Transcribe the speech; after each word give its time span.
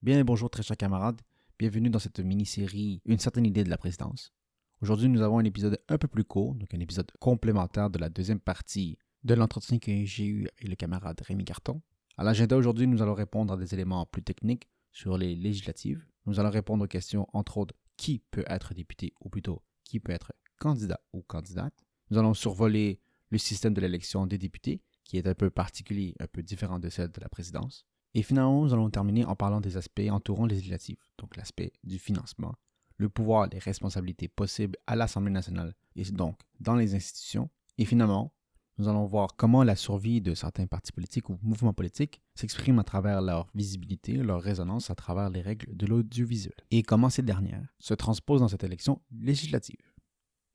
Bien 0.00 0.22
bonjour 0.22 0.48
très 0.48 0.62
chers 0.62 0.76
camarades, 0.76 1.20
bienvenue 1.58 1.90
dans 1.90 1.98
cette 1.98 2.20
mini-série 2.20 3.02
Une 3.04 3.18
certaine 3.18 3.44
idée 3.44 3.64
de 3.64 3.68
la 3.68 3.76
présidence. 3.76 4.32
Aujourd'hui 4.80 5.08
nous 5.08 5.22
avons 5.22 5.40
un 5.40 5.44
épisode 5.44 5.76
un 5.88 5.98
peu 5.98 6.06
plus 6.06 6.22
court, 6.22 6.54
donc 6.54 6.72
un 6.72 6.78
épisode 6.78 7.10
complémentaire 7.18 7.90
de 7.90 7.98
la 7.98 8.08
deuxième 8.08 8.38
partie 8.38 8.96
de 9.24 9.34
l'entretien 9.34 9.80
que 9.80 10.04
j'ai 10.04 10.26
eu 10.26 10.42
avec 10.42 10.68
le 10.68 10.76
camarade 10.76 11.20
Rémi 11.20 11.44
Carton. 11.44 11.82
À 12.16 12.22
l'agenda 12.22 12.56
aujourd'hui 12.56 12.86
nous 12.86 13.02
allons 13.02 13.14
répondre 13.14 13.52
à 13.52 13.56
des 13.56 13.74
éléments 13.74 14.06
plus 14.06 14.22
techniques 14.22 14.68
sur 14.92 15.18
les 15.18 15.34
législatives. 15.34 16.06
Nous 16.26 16.38
allons 16.38 16.50
répondre 16.50 16.84
aux 16.84 16.88
questions 16.88 17.26
entre 17.32 17.58
autres 17.58 17.74
qui 17.96 18.20
peut 18.30 18.44
être 18.46 18.74
député 18.74 19.12
ou 19.20 19.28
plutôt 19.30 19.64
qui 19.82 19.98
peut 19.98 20.12
être 20.12 20.32
candidat 20.60 21.00
ou 21.12 21.22
candidate. 21.22 21.74
Nous 22.12 22.18
allons 22.18 22.34
survoler 22.34 23.00
le 23.30 23.38
système 23.38 23.74
de 23.74 23.80
l'élection 23.80 24.28
des 24.28 24.38
députés 24.38 24.80
qui 25.02 25.18
est 25.18 25.26
un 25.26 25.34
peu 25.34 25.50
particulier, 25.50 26.14
un 26.20 26.28
peu 26.28 26.44
différent 26.44 26.78
de 26.78 26.88
celle 26.88 27.10
de 27.10 27.20
la 27.20 27.28
présidence. 27.28 27.84
Et 28.18 28.22
finalement, 28.22 28.64
nous 28.64 28.74
allons 28.74 28.90
terminer 28.90 29.24
en 29.24 29.36
parlant 29.36 29.60
des 29.60 29.76
aspects 29.76 30.08
entourant 30.10 30.44
législatives, 30.44 30.98
donc 31.18 31.36
l'aspect 31.36 31.70
du 31.84 32.00
financement, 32.00 32.52
le 32.96 33.08
pouvoir, 33.08 33.46
les 33.46 33.60
responsabilités 33.60 34.26
possibles 34.26 34.76
à 34.88 34.96
l'Assemblée 34.96 35.30
nationale 35.30 35.76
et 35.94 36.02
donc 36.02 36.36
dans 36.58 36.74
les 36.74 36.96
institutions. 36.96 37.48
Et 37.78 37.84
finalement, 37.84 38.34
nous 38.76 38.88
allons 38.88 39.06
voir 39.06 39.36
comment 39.36 39.62
la 39.62 39.76
survie 39.76 40.20
de 40.20 40.34
certains 40.34 40.66
partis 40.66 40.90
politiques 40.90 41.30
ou 41.30 41.38
mouvements 41.42 41.72
politiques 41.72 42.20
s'exprime 42.34 42.80
à 42.80 42.82
travers 42.82 43.22
leur 43.22 43.46
visibilité, 43.54 44.14
leur 44.14 44.42
résonance 44.42 44.90
à 44.90 44.96
travers 44.96 45.30
les 45.30 45.40
règles 45.40 45.76
de 45.76 45.86
l'audiovisuel, 45.86 46.56
et 46.72 46.82
comment 46.82 47.10
ces 47.10 47.22
dernières 47.22 47.72
se 47.78 47.94
transposent 47.94 48.40
dans 48.40 48.48
cette 48.48 48.64
élection 48.64 49.00
législative. 49.12 49.92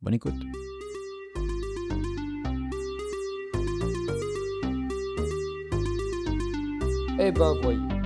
Bonne 0.02 0.16
écoute. 0.16 0.36
Eh 7.24 7.32
ben 7.32 8.03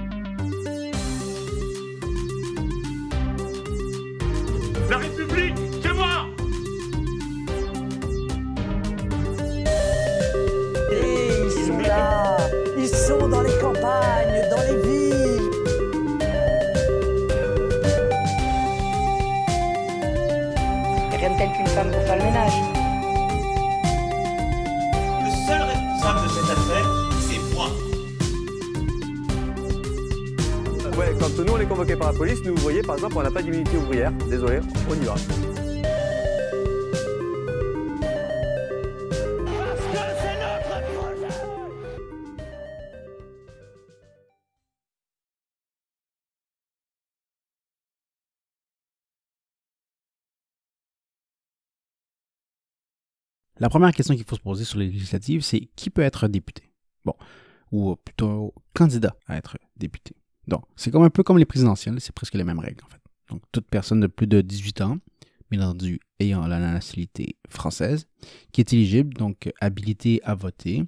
par 31.85 32.11
la 32.11 32.17
police, 32.17 32.43
nous 32.43 32.53
ouvriers 32.53 32.81
par 32.81 32.95
exemple, 32.95 33.17
on 33.17 33.21
n'a 33.21 33.29
pas 33.29 33.43
d'immunité 33.43 33.77
ouvrière. 33.77 34.11
Désolé, 34.29 34.59
on 34.89 34.95
y 34.95 35.05
va. 35.05 35.15
La 53.59 53.70
première 53.70 53.91
question 53.91 54.15
qu'il 54.15 54.23
faut 54.23 54.35
se 54.35 54.41
poser 54.41 54.65
sur 54.65 54.77
les 54.79 54.85
législatives, 54.87 55.41
c'est 55.41 55.61
qui 55.75 55.89
peut 55.89 56.03
être 56.03 56.27
député? 56.27 56.63
Bon, 57.05 57.13
ou 57.71 57.95
plutôt 57.95 58.53
candidat 58.73 59.15
à 59.27 59.37
être 59.37 59.57
député. 59.75 60.15
Donc, 60.48 60.63
c'est 60.76 60.91
comme 60.91 61.03
un 61.03 61.09
peu 61.09 61.23
comme 61.23 61.37
les 61.37 61.45
présidentielles, 61.45 61.99
c'est 61.99 62.13
presque 62.13 62.35
les 62.35 62.43
mêmes 62.43 62.59
règles 62.59 62.84
en 62.85 62.90
fait. 62.90 63.01
Donc, 63.29 63.41
toute 63.51 63.67
personne 63.70 63.99
de 63.99 64.07
plus 64.07 64.28
de 64.28 64.41
18 64.41 64.81
ans, 64.81 64.97
bien 65.51 65.62
entendu 65.62 66.00
ayant 66.19 66.47
la 66.47 66.59
nationalité 66.59 67.35
française, 67.50 68.07
qui 68.51 68.62
est 68.62 68.73
éligible, 68.73 69.13
donc 69.13 69.51
habilité 69.59 70.22
à 70.23 70.35
voter, 70.35 70.83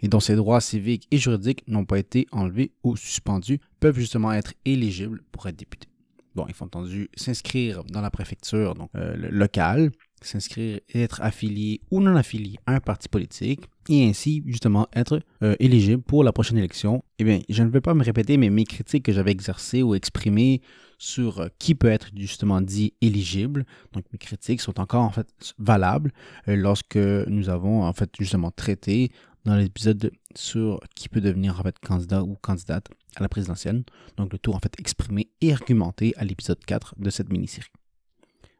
et 0.00 0.08
dont 0.08 0.20
ses 0.20 0.36
droits 0.36 0.60
civiques 0.60 1.06
et 1.10 1.18
juridiques 1.18 1.66
n'ont 1.68 1.84
pas 1.84 1.98
été 1.98 2.26
enlevés 2.32 2.72
ou 2.82 2.96
suspendus, 2.96 3.60
peuvent 3.80 3.98
justement 3.98 4.32
être 4.32 4.52
éligibles 4.64 5.22
pour 5.32 5.46
être 5.46 5.56
député. 5.56 5.88
Bon, 6.34 6.44
il 6.48 6.54
faut 6.54 6.64
entendu 6.64 7.08
s'inscrire 7.16 7.84
dans 7.84 8.00
la 8.00 8.10
préfecture 8.10 8.74
donc, 8.74 8.90
euh, 8.94 9.16
le- 9.16 9.28
locale, 9.30 9.90
s'inscrire 10.26 10.80
et 10.88 11.02
être 11.02 11.20
affilié 11.22 11.80
ou 11.90 12.00
non 12.00 12.16
affilié 12.16 12.58
à 12.66 12.74
un 12.74 12.80
parti 12.80 13.08
politique 13.08 13.60
et 13.88 14.06
ainsi 14.08 14.42
justement 14.46 14.88
être 14.94 15.20
euh, 15.42 15.56
éligible 15.60 16.02
pour 16.02 16.24
la 16.24 16.32
prochaine 16.32 16.58
élection. 16.58 17.02
Eh 17.18 17.24
bien, 17.24 17.40
je 17.48 17.62
ne 17.62 17.68
vais 17.68 17.80
pas 17.80 17.94
me 17.94 18.04
répéter, 18.04 18.36
mais 18.36 18.50
mes 18.50 18.64
critiques 18.64 19.04
que 19.04 19.12
j'avais 19.12 19.30
exercées 19.30 19.82
ou 19.82 19.94
exprimées 19.94 20.60
sur 20.98 21.40
euh, 21.40 21.48
qui 21.58 21.74
peut 21.74 21.88
être 21.88 22.08
justement 22.16 22.60
dit 22.60 22.94
éligible, 23.00 23.64
donc 23.92 24.04
mes 24.12 24.18
critiques 24.18 24.60
sont 24.60 24.80
encore 24.80 25.04
en 25.04 25.10
fait 25.10 25.28
valables 25.58 26.12
euh, 26.48 26.56
lorsque 26.56 26.96
nous 26.96 27.48
avons 27.48 27.84
en 27.84 27.92
fait 27.92 28.10
justement 28.18 28.50
traité 28.50 29.10
dans 29.44 29.54
l'épisode 29.54 30.10
sur 30.34 30.80
qui 30.94 31.08
peut 31.08 31.20
devenir 31.20 31.58
en 31.58 31.62
fait 31.62 31.78
candidat 31.78 32.22
ou 32.22 32.36
candidate 32.42 32.88
à 33.16 33.22
la 33.22 33.28
présidentielle. 33.28 33.84
Donc 34.16 34.32
le 34.32 34.38
tout 34.38 34.52
en 34.52 34.58
fait 34.58 34.74
exprimé 34.78 35.30
et 35.40 35.52
argumenté 35.52 36.12
à 36.16 36.24
l'épisode 36.24 36.62
4 36.64 36.96
de 36.98 37.10
cette 37.10 37.30
mini-série. 37.30 37.70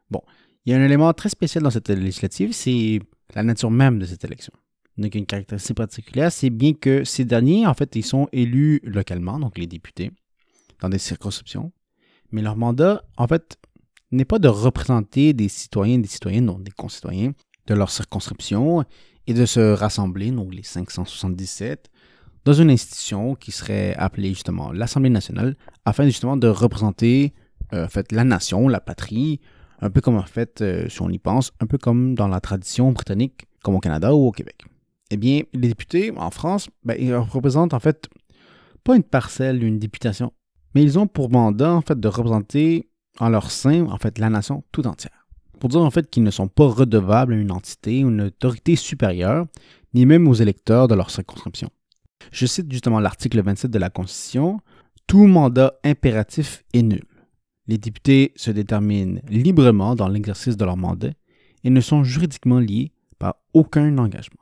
Bon, 0.09 0.21
il 0.65 0.71
y 0.71 0.75
a 0.75 0.77
un 0.77 0.83
élément 0.83 1.11
très 1.13 1.29
spécial 1.29 1.63
dans 1.63 1.69
cette 1.69 1.89
législative, 1.89 2.53
c'est 2.53 2.99
la 3.35 3.43
nature 3.43 3.71
même 3.71 3.99
de 3.99 4.05
cette 4.05 4.23
élection. 4.23 4.53
Donc, 4.97 5.15
une 5.15 5.25
caractéristique 5.25 5.77
particulière, 5.77 6.31
c'est 6.31 6.49
bien 6.49 6.73
que 6.73 7.03
ces 7.05 7.23
derniers, 7.23 7.65
en 7.65 7.73
fait, 7.73 7.95
ils 7.95 8.05
sont 8.05 8.27
élus 8.33 8.81
localement, 8.83 9.39
donc 9.39 9.57
les 9.57 9.67
députés, 9.67 10.11
dans 10.81 10.89
des 10.89 10.97
circonscriptions, 10.97 11.71
mais 12.31 12.41
leur 12.41 12.57
mandat, 12.57 13.03
en 13.17 13.27
fait, 13.27 13.57
n'est 14.11 14.25
pas 14.25 14.39
de 14.39 14.47
représenter 14.47 15.33
des 15.33 15.47
citoyens 15.47 15.95
et 15.95 16.01
des 16.01 16.07
citoyennes, 16.07 16.47
donc 16.47 16.63
des 16.63 16.71
concitoyens, 16.71 17.31
de 17.67 17.73
leur 17.73 17.91
circonscription 17.91 18.83
et 19.27 19.33
de 19.33 19.45
se 19.45 19.73
rassembler, 19.73 20.31
donc 20.31 20.53
les 20.53 20.63
577, 20.63 21.89
dans 22.45 22.53
une 22.53 22.71
institution 22.71 23.35
qui 23.35 23.51
serait 23.51 23.95
appelée 23.95 24.29
justement 24.29 24.71
l'Assemblée 24.71 25.09
nationale, 25.09 25.55
afin 25.85 26.05
justement 26.05 26.35
de 26.35 26.47
représenter 26.47 27.33
euh, 27.73 27.85
en 27.85 27.89
fait, 27.89 28.11
la 28.11 28.23
nation, 28.23 28.67
la 28.67 28.79
patrie, 28.79 29.39
un 29.81 29.89
peu 29.89 30.01
comme 30.01 30.17
en 30.17 30.23
fait, 30.23 30.61
euh, 30.61 30.87
si 30.89 31.01
on 31.01 31.09
y 31.09 31.19
pense, 31.19 31.51
un 31.59 31.65
peu 31.65 31.77
comme 31.77 32.15
dans 32.15 32.27
la 32.27 32.39
tradition 32.39 32.91
britannique, 32.91 33.47
comme 33.63 33.75
au 33.75 33.79
Canada 33.79 34.13
ou 34.13 34.27
au 34.27 34.31
Québec. 34.31 34.63
Eh 35.11 35.17
bien, 35.17 35.41
les 35.53 35.69
députés 35.69 36.11
en 36.15 36.31
France, 36.31 36.69
ben, 36.83 36.95
ils 36.99 37.15
représentent 37.15 37.73
en 37.73 37.79
fait 37.79 38.09
pas 38.83 38.95
une 38.95 39.03
parcelle, 39.03 39.63
une 39.63 39.79
députation, 39.79 40.31
mais 40.75 40.83
ils 40.83 40.99
ont 40.99 41.07
pour 41.07 41.31
mandat 41.31 41.73
en 41.73 41.81
fait 41.81 41.99
de 41.99 42.07
représenter 42.07 42.89
en 43.19 43.29
leur 43.29 43.51
sein 43.51 43.85
en 43.87 43.97
fait 43.97 44.19
la 44.19 44.29
nation 44.29 44.63
tout 44.71 44.85
entière. 44.87 45.27
Pour 45.59 45.69
dire 45.69 45.81
en 45.81 45.91
fait 45.91 46.09
qu'ils 46.09 46.23
ne 46.23 46.31
sont 46.31 46.47
pas 46.47 46.67
redevables 46.67 47.33
à 47.33 47.37
une 47.37 47.51
entité 47.51 48.03
ou 48.03 48.09
une 48.09 48.21
autorité 48.21 48.75
supérieure, 48.75 49.45
ni 49.93 50.05
même 50.05 50.27
aux 50.27 50.33
électeurs 50.33 50.87
de 50.87 50.95
leur 50.95 51.09
circonscription. 51.09 51.69
Je 52.31 52.45
cite 52.45 52.71
justement 52.71 52.99
l'article 52.99 53.41
27 53.41 53.71
de 53.71 53.79
la 53.79 53.89
Constitution, 53.89 54.59
tout 55.07 55.25
mandat 55.25 55.73
impératif 55.83 56.63
est 56.73 56.83
nul. 56.83 57.03
Les 57.69 57.77
députés 57.77 58.33
se 58.35 58.49
déterminent 58.49 59.21
librement 59.29 59.93
dans 59.93 60.07
l'exercice 60.07 60.57
de 60.57 60.65
leur 60.65 60.75
mandat 60.75 61.11
et 61.63 61.69
ne 61.69 61.81
sont 61.81 62.03
juridiquement 62.03 62.57
liés 62.57 62.91
par 63.19 63.35
aucun 63.53 63.95
engagement. 63.99 64.41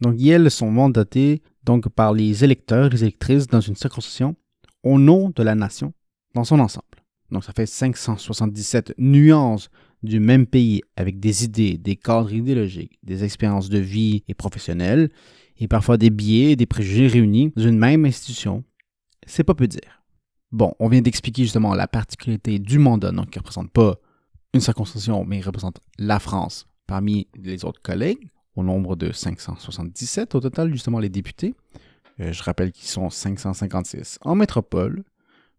Donc, 0.00 0.22
elles 0.22 0.52
sont 0.52 0.70
mandatés 0.70 1.42
donc 1.64 1.88
par 1.88 2.12
les 2.12 2.44
électeurs 2.44 2.86
et 2.86 2.90
les 2.90 3.02
électrices 3.02 3.48
dans 3.48 3.60
une 3.60 3.74
circonscription 3.74 4.36
au 4.84 5.00
nom 5.00 5.32
de 5.34 5.42
la 5.42 5.56
nation 5.56 5.94
dans 6.36 6.44
son 6.44 6.60
ensemble. 6.60 6.86
Donc, 7.32 7.42
ça 7.42 7.52
fait 7.52 7.66
577 7.66 8.94
nuances 8.98 9.68
du 10.04 10.20
même 10.20 10.46
pays 10.46 10.82
avec 10.94 11.18
des 11.18 11.42
idées, 11.42 11.76
des 11.76 11.96
cadres 11.96 12.32
idéologiques, 12.32 13.00
des 13.02 13.24
expériences 13.24 13.68
de 13.68 13.78
vie 13.78 14.22
et 14.28 14.34
professionnelles, 14.34 15.10
et 15.58 15.66
parfois 15.66 15.96
des 15.96 16.10
biais 16.10 16.52
et 16.52 16.56
des 16.56 16.66
préjugés 16.66 17.08
réunis 17.08 17.52
dans 17.56 17.64
une 17.64 17.78
même 17.78 18.04
institution. 18.04 18.62
C'est 19.26 19.42
pas 19.42 19.54
peu 19.54 19.66
dire. 19.66 20.03
Bon, 20.54 20.72
on 20.78 20.86
vient 20.86 21.00
d'expliquer 21.00 21.42
justement 21.42 21.74
la 21.74 21.88
particularité 21.88 22.60
du 22.60 22.78
mandat, 22.78 23.10
donc 23.10 23.30
qui 23.30 23.38
ne 23.38 23.40
représente 23.40 23.72
pas 23.72 23.96
une 24.52 24.60
circonscription, 24.60 25.24
mais 25.24 25.38
il 25.38 25.42
représente 25.42 25.80
la 25.98 26.20
France 26.20 26.68
parmi 26.86 27.26
les 27.34 27.64
autres 27.64 27.82
collègues, 27.82 28.28
au 28.54 28.62
nombre 28.62 28.94
de 28.94 29.10
577 29.10 30.36
au 30.36 30.40
total, 30.40 30.70
justement 30.70 31.00
les 31.00 31.08
députés. 31.08 31.56
Euh, 32.20 32.32
je 32.32 32.40
rappelle 32.44 32.70
qu'ils 32.70 32.86
sont 32.86 33.10
556 33.10 34.20
en 34.22 34.36
métropole, 34.36 35.02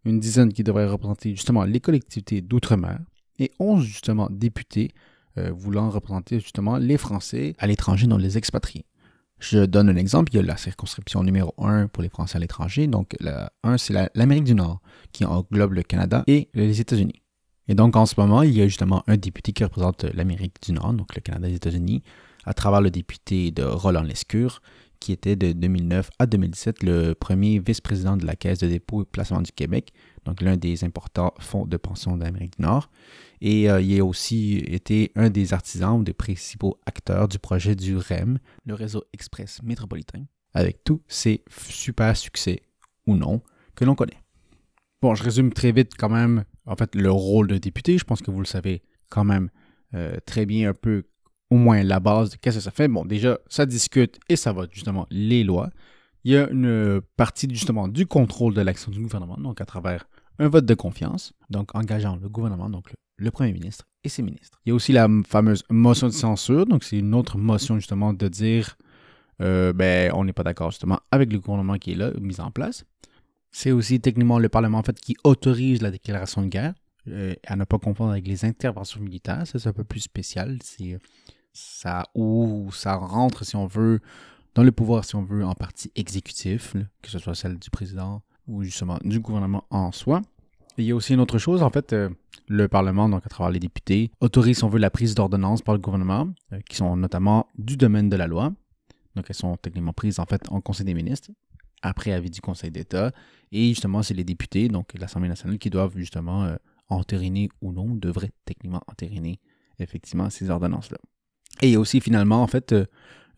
une 0.06 0.18
dizaine 0.18 0.50
qui 0.50 0.64
devraient 0.64 0.88
représenter 0.88 1.32
justement 1.32 1.64
les 1.64 1.80
collectivités 1.80 2.40
d'outre-mer, 2.40 2.98
et 3.38 3.52
11 3.58 3.84
justement 3.84 4.28
députés 4.30 4.92
euh, 5.36 5.52
voulant 5.52 5.90
représenter 5.90 6.40
justement 6.40 6.78
les 6.78 6.96
Français 6.96 7.54
à 7.58 7.66
l'étranger, 7.66 8.06
non 8.06 8.16
les 8.16 8.38
expatriés. 8.38 8.86
Je 9.38 9.64
donne 9.66 9.88
un 9.90 9.96
exemple, 9.96 10.32
il 10.32 10.36
y 10.36 10.38
a 10.38 10.42
la 10.42 10.56
circonscription 10.56 11.22
numéro 11.22 11.52
1 11.58 11.88
pour 11.88 12.02
les 12.02 12.08
Français 12.08 12.36
à 12.36 12.40
l'étranger. 12.40 12.86
Donc, 12.86 13.14
la 13.20 13.52
1, 13.64 13.76
c'est 13.76 13.92
la- 13.92 14.10
l'Amérique 14.14 14.44
du 14.44 14.54
Nord, 14.54 14.80
qui 15.12 15.24
englobe 15.24 15.72
le 15.74 15.82
Canada 15.82 16.24
et 16.26 16.48
les 16.54 16.80
États-Unis. 16.80 17.22
Et 17.68 17.74
donc, 17.74 17.96
en 17.96 18.06
ce 18.06 18.14
moment, 18.18 18.42
il 18.42 18.52
y 18.52 18.62
a 18.62 18.66
justement 18.66 19.02
un 19.06 19.16
député 19.16 19.52
qui 19.52 19.62
représente 19.64 20.04
l'Amérique 20.04 20.56
du 20.62 20.72
Nord, 20.72 20.94
donc 20.94 21.14
le 21.14 21.20
Canada 21.20 21.48
et 21.48 21.50
les 21.50 21.56
États-Unis, 21.56 22.02
à 22.44 22.54
travers 22.54 22.80
le 22.80 22.90
député 22.90 23.50
de 23.50 23.62
Roland 23.64 24.02
Lescure, 24.02 24.62
qui 25.00 25.12
était 25.12 25.36
de 25.36 25.52
2009 25.52 26.08
à 26.18 26.26
2017 26.26 26.82
le 26.82 27.12
premier 27.14 27.58
vice-président 27.58 28.16
de 28.16 28.24
la 28.24 28.36
Caisse 28.36 28.60
de 28.60 28.68
dépôt 28.68 29.02
et 29.02 29.04
placement 29.04 29.42
du 29.42 29.52
Québec, 29.52 29.92
donc 30.24 30.40
l'un 30.40 30.56
des 30.56 30.84
importants 30.84 31.34
fonds 31.38 31.66
de 31.66 31.76
pension 31.76 32.16
d'Amérique 32.16 32.56
du 32.58 32.62
Nord. 32.62 32.88
Et 33.40 33.70
euh, 33.70 33.80
il 33.80 34.00
a 34.00 34.04
aussi 34.04 34.58
été 34.58 35.12
un 35.14 35.30
des 35.30 35.52
artisans 35.52 35.98
ou 35.98 36.04
des 36.04 36.12
principaux 36.12 36.78
acteurs 36.86 37.28
du 37.28 37.38
projet 37.38 37.74
du 37.74 37.96
REM, 37.96 38.38
le 38.64 38.74
réseau 38.74 39.04
express 39.12 39.62
métropolitain, 39.62 40.24
avec 40.54 40.84
tous 40.84 41.02
ses 41.08 41.44
super 41.58 42.16
succès 42.16 42.62
ou 43.06 43.14
non 43.16 43.42
que 43.74 43.84
l'on 43.84 43.94
connaît. 43.94 44.22
Bon, 45.02 45.14
je 45.14 45.22
résume 45.22 45.52
très 45.52 45.72
vite 45.72 45.92
quand 45.98 46.08
même, 46.08 46.44
en 46.64 46.76
fait, 46.76 46.94
le 46.94 47.10
rôle 47.10 47.48
de 47.48 47.58
député. 47.58 47.98
Je 47.98 48.04
pense 48.04 48.22
que 48.22 48.30
vous 48.30 48.40
le 48.40 48.46
savez 48.46 48.82
quand 49.10 49.24
même 49.24 49.50
euh, 49.94 50.16
très 50.24 50.46
bien 50.46 50.70
un 50.70 50.74
peu, 50.74 51.04
au 51.50 51.56
moins 51.56 51.82
la 51.82 52.00
base 52.00 52.30
de 52.30 52.36
qu'est-ce 52.36 52.56
que 52.56 52.62
ça 52.62 52.70
fait. 52.70 52.88
Bon, 52.88 53.04
déjà, 53.04 53.38
ça 53.48 53.66
discute 53.66 54.18
et 54.28 54.36
ça 54.36 54.52
vote 54.52 54.70
justement 54.72 55.06
les 55.10 55.44
lois. 55.44 55.70
Il 56.24 56.32
y 56.32 56.36
a 56.36 56.48
une 56.50 57.00
partie 57.16 57.46
justement 57.48 57.86
du 57.86 58.06
contrôle 58.06 58.54
de 58.54 58.60
l'action 58.60 58.90
du 58.90 59.00
gouvernement, 59.00 59.36
donc 59.36 59.60
à 59.60 59.64
travers 59.64 60.08
un 60.38 60.48
vote 60.48 60.66
de 60.66 60.74
confiance, 60.74 61.32
donc 61.50 61.74
engageant 61.74 62.16
le 62.16 62.28
gouvernement, 62.28 62.68
donc 62.68 62.92
le, 63.18 63.30
premier 63.30 63.52
ministre 63.52 63.86
et 64.04 64.08
ses 64.08 64.22
ministres. 64.22 64.60
Il 64.64 64.70
y 64.70 64.72
a 64.72 64.74
aussi 64.74 64.92
la 64.92 65.08
fameuse 65.26 65.62
motion 65.70 66.08
de 66.08 66.12
censure, 66.12 66.66
donc 66.66 66.84
c'est 66.84 66.98
une 66.98 67.14
autre 67.14 67.38
motion 67.38 67.76
justement 67.76 68.12
de 68.12 68.28
dire 68.28 68.76
euh, 69.40 69.72
ben, 69.72 70.12
on 70.14 70.24
n'est 70.24 70.32
pas 70.32 70.44
d'accord 70.44 70.70
justement 70.70 71.00
avec 71.10 71.32
le 71.32 71.38
gouvernement 71.38 71.76
qui 71.76 71.92
est 71.92 71.96
là, 71.96 72.10
mis 72.20 72.40
en 72.40 72.50
place. 72.50 72.84
C'est 73.50 73.72
aussi 73.72 74.00
techniquement 74.00 74.38
le 74.38 74.48
Parlement 74.48 74.78
en 74.78 74.82
fait 74.82 74.98
qui 75.00 75.16
autorise 75.24 75.80
la 75.80 75.90
déclaration 75.90 76.42
de 76.42 76.48
guerre, 76.48 76.74
euh, 77.08 77.34
à 77.46 77.56
ne 77.56 77.64
pas 77.64 77.78
confondre 77.78 78.10
avec 78.10 78.26
les 78.26 78.44
interventions 78.44 79.00
militaires. 79.00 79.46
Ça, 79.46 79.58
c'est 79.58 79.68
un 79.68 79.72
peu 79.72 79.84
plus 79.84 80.00
spécial. 80.00 80.58
C'est 80.62 80.98
ça 81.52 82.06
où 82.14 82.70
ça 82.72 82.96
rentre, 82.96 83.44
si 83.44 83.56
on 83.56 83.66
veut, 83.66 84.00
dans 84.54 84.62
le 84.62 84.72
pouvoir, 84.72 85.04
si 85.04 85.14
on 85.14 85.22
veut, 85.22 85.44
en 85.44 85.54
partie 85.54 85.90
exécutif, 85.94 86.74
que 87.02 87.10
ce 87.10 87.18
soit 87.18 87.34
celle 87.34 87.58
du 87.58 87.70
président 87.70 88.22
ou 88.46 88.62
justement 88.62 88.98
du 89.04 89.20
gouvernement 89.20 89.64
en 89.70 89.92
soi. 89.92 90.22
Et 90.78 90.82
il 90.82 90.86
y 90.86 90.92
a 90.92 90.94
aussi 90.94 91.14
une 91.14 91.20
autre 91.20 91.38
chose, 91.38 91.62
en 91.62 91.70
fait, 91.70 91.92
euh, 91.92 92.10
le 92.48 92.68
Parlement, 92.68 93.08
donc 93.08 93.24
à 93.24 93.28
travers 93.28 93.50
les 93.50 93.60
députés, 93.60 94.10
autorise, 94.20 94.58
si 94.58 94.64
on 94.64 94.68
veut, 94.68 94.78
la 94.78 94.90
prise 94.90 95.14
d'ordonnances 95.14 95.62
par 95.62 95.74
le 95.74 95.80
gouvernement, 95.80 96.28
euh, 96.52 96.60
qui 96.68 96.76
sont 96.76 96.96
notamment 96.96 97.46
du 97.56 97.76
domaine 97.76 98.08
de 98.08 98.16
la 98.16 98.26
loi. 98.26 98.52
Donc 99.14 99.26
elles 99.28 99.36
sont 99.36 99.56
techniquement 99.56 99.94
prises, 99.94 100.18
en 100.18 100.26
fait, 100.26 100.42
en 100.50 100.60
Conseil 100.60 100.84
des 100.84 100.94
ministres, 100.94 101.30
après 101.82 102.12
avis 102.12 102.30
du 102.30 102.40
Conseil 102.40 102.70
d'État. 102.70 103.12
Et 103.52 103.68
justement, 103.68 104.02
c'est 104.02 104.14
les 104.14 104.24
députés, 104.24 104.68
donc 104.68 104.92
l'Assemblée 104.98 105.28
nationale, 105.28 105.58
qui 105.58 105.70
doivent 105.70 105.96
justement 105.96 106.44
euh, 106.44 106.56
entériner 106.88 107.48
ou 107.62 107.72
non, 107.72 107.94
devraient 107.94 108.32
techniquement 108.44 108.82
entériner 108.86 109.40
effectivement 109.78 110.28
ces 110.28 110.50
ordonnances-là. 110.50 110.98
Et 111.62 111.68
il 111.68 111.72
y 111.72 111.76
a 111.76 111.80
aussi 111.80 112.00
finalement, 112.00 112.42
en 112.42 112.46
fait, 112.46 112.74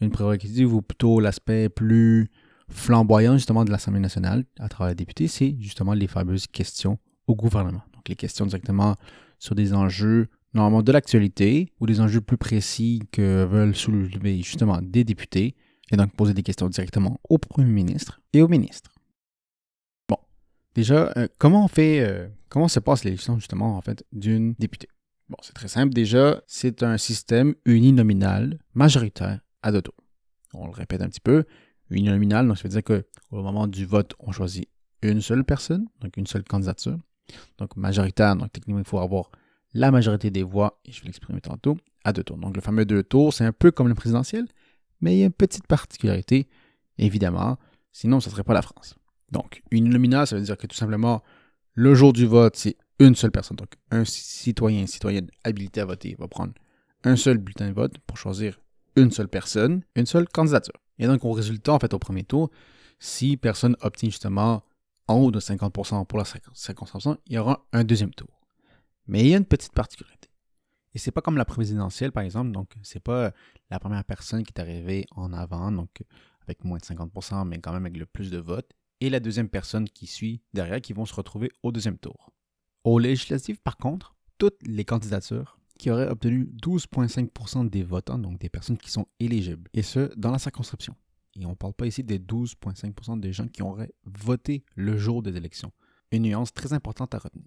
une 0.00 0.10
prérogative 0.10 0.75
ou 0.75 0.82
plutôt 0.82 1.20
l'aspect 1.20 1.69
plus 1.69 2.31
flamboyant 2.69 3.35
justement 3.35 3.65
de 3.65 3.70
l'Assemblée 3.70 4.00
nationale 4.00 4.44
à 4.59 4.69
travers 4.69 4.91
les 4.91 4.97
députés, 4.97 5.29
c'est 5.29 5.56
justement 5.59 5.94
les 5.94 6.06
fameuses 6.06 6.47
questions 6.47 6.99
au 7.26 7.35
gouvernement. 7.35 7.82
Donc 7.94 8.09
les 8.09 8.17
questions 8.17 8.47
directement 8.47 8.97
sur 9.38 9.55
des 9.55 9.75
enjeux 9.75 10.29
normalement 10.55 10.82
de 10.82 10.93
l'actualité 10.93 11.73
ou 11.81 11.87
des 11.87 12.00
enjeux 12.00 12.20
plus 12.20 12.38
précis 12.38 13.03
que 13.12 13.44
veulent 13.44 13.76
soulever 13.76 14.43
justement 14.43 14.81
des 14.82 15.05
députés 15.05 15.55
et 15.91 15.97
donc 15.97 16.15
poser 16.15 16.35
des 16.35 16.43
questions 16.43 16.69
directement 16.69 17.20
au 17.29 17.38
Premier 17.38 17.70
ministre 17.70 18.20
et 18.32 18.43
au 18.43 18.49
ministre. 18.49 18.91
Bon, 20.09 20.19
déjà, 20.75 21.12
euh, 21.17 21.29
comment 21.38 21.65
on 21.65 21.69
fait, 21.69 22.00
euh, 22.00 22.29
comment 22.49 22.69
se 22.69 22.81
passe 22.81 23.05
l'élection 23.05 23.38
justement 23.38 23.76
en 23.76 23.81
fait 23.81 24.05
d'une 24.12 24.55
députée? 24.59 24.88
Bon, 25.29 25.37
c'est 25.43 25.53
très 25.53 25.69
simple. 25.69 25.93
Déjà, 25.93 26.43
c'est 26.47 26.82
un 26.82 26.97
système 26.97 27.55
uninominal 27.67 28.59
majoritaire 28.75 29.41
à 29.62 29.73
deux 29.73 29.82
tours. 29.82 29.94
On 30.55 30.67
le 30.67 30.73
répète 30.73 31.03
un 31.03 31.09
petit 31.09 31.20
peu. 31.20 31.44
Uninominal, 31.90 32.46
donc 32.46 32.58
ça 32.58 32.64
veut 32.64 32.69
dire 32.69 32.85
qu'au 32.85 33.43
moment 33.43 33.67
du 33.67 33.87
vote, 33.87 34.14
on 34.19 34.32
choisit 34.32 34.69
une 35.02 35.20
seule 35.20 35.44
personne, 35.44 35.87
donc 36.00 36.17
une 36.17 36.26
seule 36.26 36.44
candidature. 36.44 36.99
Donc 37.58 37.76
majoritaire, 37.76 38.37
donc 38.37 38.52
techniquement, 38.52 38.81
il 38.81 38.87
faut 38.87 38.99
avoir 38.99 39.31
la 39.75 39.90
majorité 39.90 40.31
des 40.31 40.43
voix, 40.43 40.81
et 40.85 40.93
je 40.93 41.00
vais 41.00 41.06
l'exprimer 41.06 41.40
tantôt, 41.40 41.76
à 42.05 42.12
deux 42.12 42.25
tours. 42.25 42.38
Donc 42.38 42.55
le 42.56 42.62
fameux 42.62 42.85
deux 42.85 43.02
tours, 43.02 43.32
c'est 43.32 43.44
un 43.44 43.52
peu 43.52 43.70
comme 43.70 43.88
le 43.88 43.94
présidentiel, 43.94 44.46
mais 45.00 45.17
il 45.17 45.19
y 45.20 45.23
a 45.23 45.26
une 45.26 45.32
petite 45.32 45.67
particularité, 45.67 46.49
évidemment, 46.96 47.58
sinon 47.93 48.20
ce 48.20 48.29
ne 48.29 48.32
serait 48.32 48.44
pas 48.44 48.55
la 48.55 48.62
France. 48.62 48.96
Donc, 49.31 49.62
uninominal, 49.70 50.26
ça 50.26 50.37
veut 50.37 50.43
dire 50.43 50.56
que 50.56 50.67
tout 50.67 50.76
simplement, 50.76 51.23
le 51.75 51.94
jour 51.94 52.12
du 52.12 52.26
vote, 52.26 52.56
c'est 52.56 52.76
une 52.99 53.14
seule 53.14 53.31
personne. 53.31 53.56
Donc, 53.56 53.75
un 53.91 54.05
citoyen, 54.05 54.87
citoyenne 54.87 55.29
habilité 55.44 55.81
à 55.81 55.84
voter 55.84 56.17
va 56.19 56.29
prendre 56.29 56.55
un 57.05 57.17
seul 57.17 57.38
bulletin 57.38 57.69
de 57.69 57.75
vote 57.75 57.99
pour 58.06 58.17
choisir 58.17 58.58
une 58.96 59.11
seule 59.11 59.29
personne, 59.29 59.82
une 59.94 60.06
seule 60.06 60.26
candidature. 60.29 60.81
Et 60.98 61.06
donc, 61.06 61.24
au 61.24 61.32
résultat, 61.32 61.72
en 61.72 61.78
fait, 61.78 61.94
au 61.94 61.98
premier 61.98 62.24
tour, 62.24 62.50
si 62.98 63.36
personne 63.36 63.76
obtient 63.80 64.10
justement 64.10 64.62
en 65.06 65.16
haut 65.16 65.30
de 65.30 65.40
50% 65.40 66.06
pour 66.06 66.18
la 66.18 66.24
circonscription, 66.54 67.18
il 67.26 67.34
y 67.34 67.38
aura 67.38 67.64
un 67.72 67.84
deuxième 67.84 68.12
tour. 68.12 68.28
Mais 69.06 69.20
il 69.20 69.28
y 69.28 69.34
a 69.34 69.38
une 69.38 69.44
petite 69.44 69.72
particularité. 69.72 70.28
Et 70.94 70.98
c'est 70.98 71.10
pas 71.10 71.20
comme 71.20 71.36
la 71.36 71.44
présidentielle, 71.44 72.12
par 72.12 72.22
exemple, 72.22 72.50
donc 72.50 72.74
c'est 72.82 73.02
pas 73.02 73.32
la 73.70 73.78
première 73.78 74.04
personne 74.04 74.42
qui 74.42 74.52
est 74.54 74.60
arrivée 74.60 75.06
en 75.12 75.32
avant, 75.32 75.70
donc 75.70 76.02
avec 76.42 76.64
moins 76.64 76.78
de 76.78 76.82
50%, 76.82 77.46
mais 77.46 77.58
quand 77.58 77.72
même 77.72 77.86
avec 77.86 77.96
le 77.96 78.06
plus 78.06 78.30
de 78.30 78.38
votes, 78.38 78.70
et 79.00 79.10
la 79.10 79.20
deuxième 79.20 79.48
personne 79.48 79.88
qui 79.88 80.06
suit 80.06 80.42
derrière 80.52 80.80
qui 80.80 80.92
vont 80.92 81.06
se 81.06 81.14
retrouver 81.14 81.50
au 81.62 81.72
deuxième 81.72 81.98
tour. 81.98 82.32
Au 82.84 82.98
législatif, 82.98 83.60
par 83.60 83.76
contre, 83.76 84.14
toutes 84.38 84.58
les 84.66 84.84
candidatures 84.84 85.57
qui 85.78 85.90
auraient 85.90 86.08
obtenu 86.08 86.50
12,5% 86.62 87.70
des 87.70 87.82
votants, 87.82 88.19
donc 88.19 88.38
des 88.38 88.48
personnes 88.48 88.76
qui 88.76 88.90
sont 88.90 89.06
éligibles, 89.20 89.70
et 89.72 89.82
ce, 89.82 90.12
dans 90.16 90.30
la 90.30 90.38
circonscription. 90.38 90.94
Et 91.40 91.46
on 91.46 91.50
ne 91.50 91.54
parle 91.54 91.75
pas 91.75 91.86
ici 91.86 92.02
des 92.02 92.19
12,5% 92.19 93.20
des 93.20 93.32
gens 93.32 93.46
qui 93.46 93.62
auraient 93.62 93.92
voté 94.04 94.64
le 94.75 94.96
jour 94.98 95.22
des 95.22 95.36
élections. 95.36 95.72
Une 96.10 96.25
nuance 96.25 96.52
très 96.52 96.72
importante 96.72 97.14
à 97.14 97.19
retenir. 97.19 97.46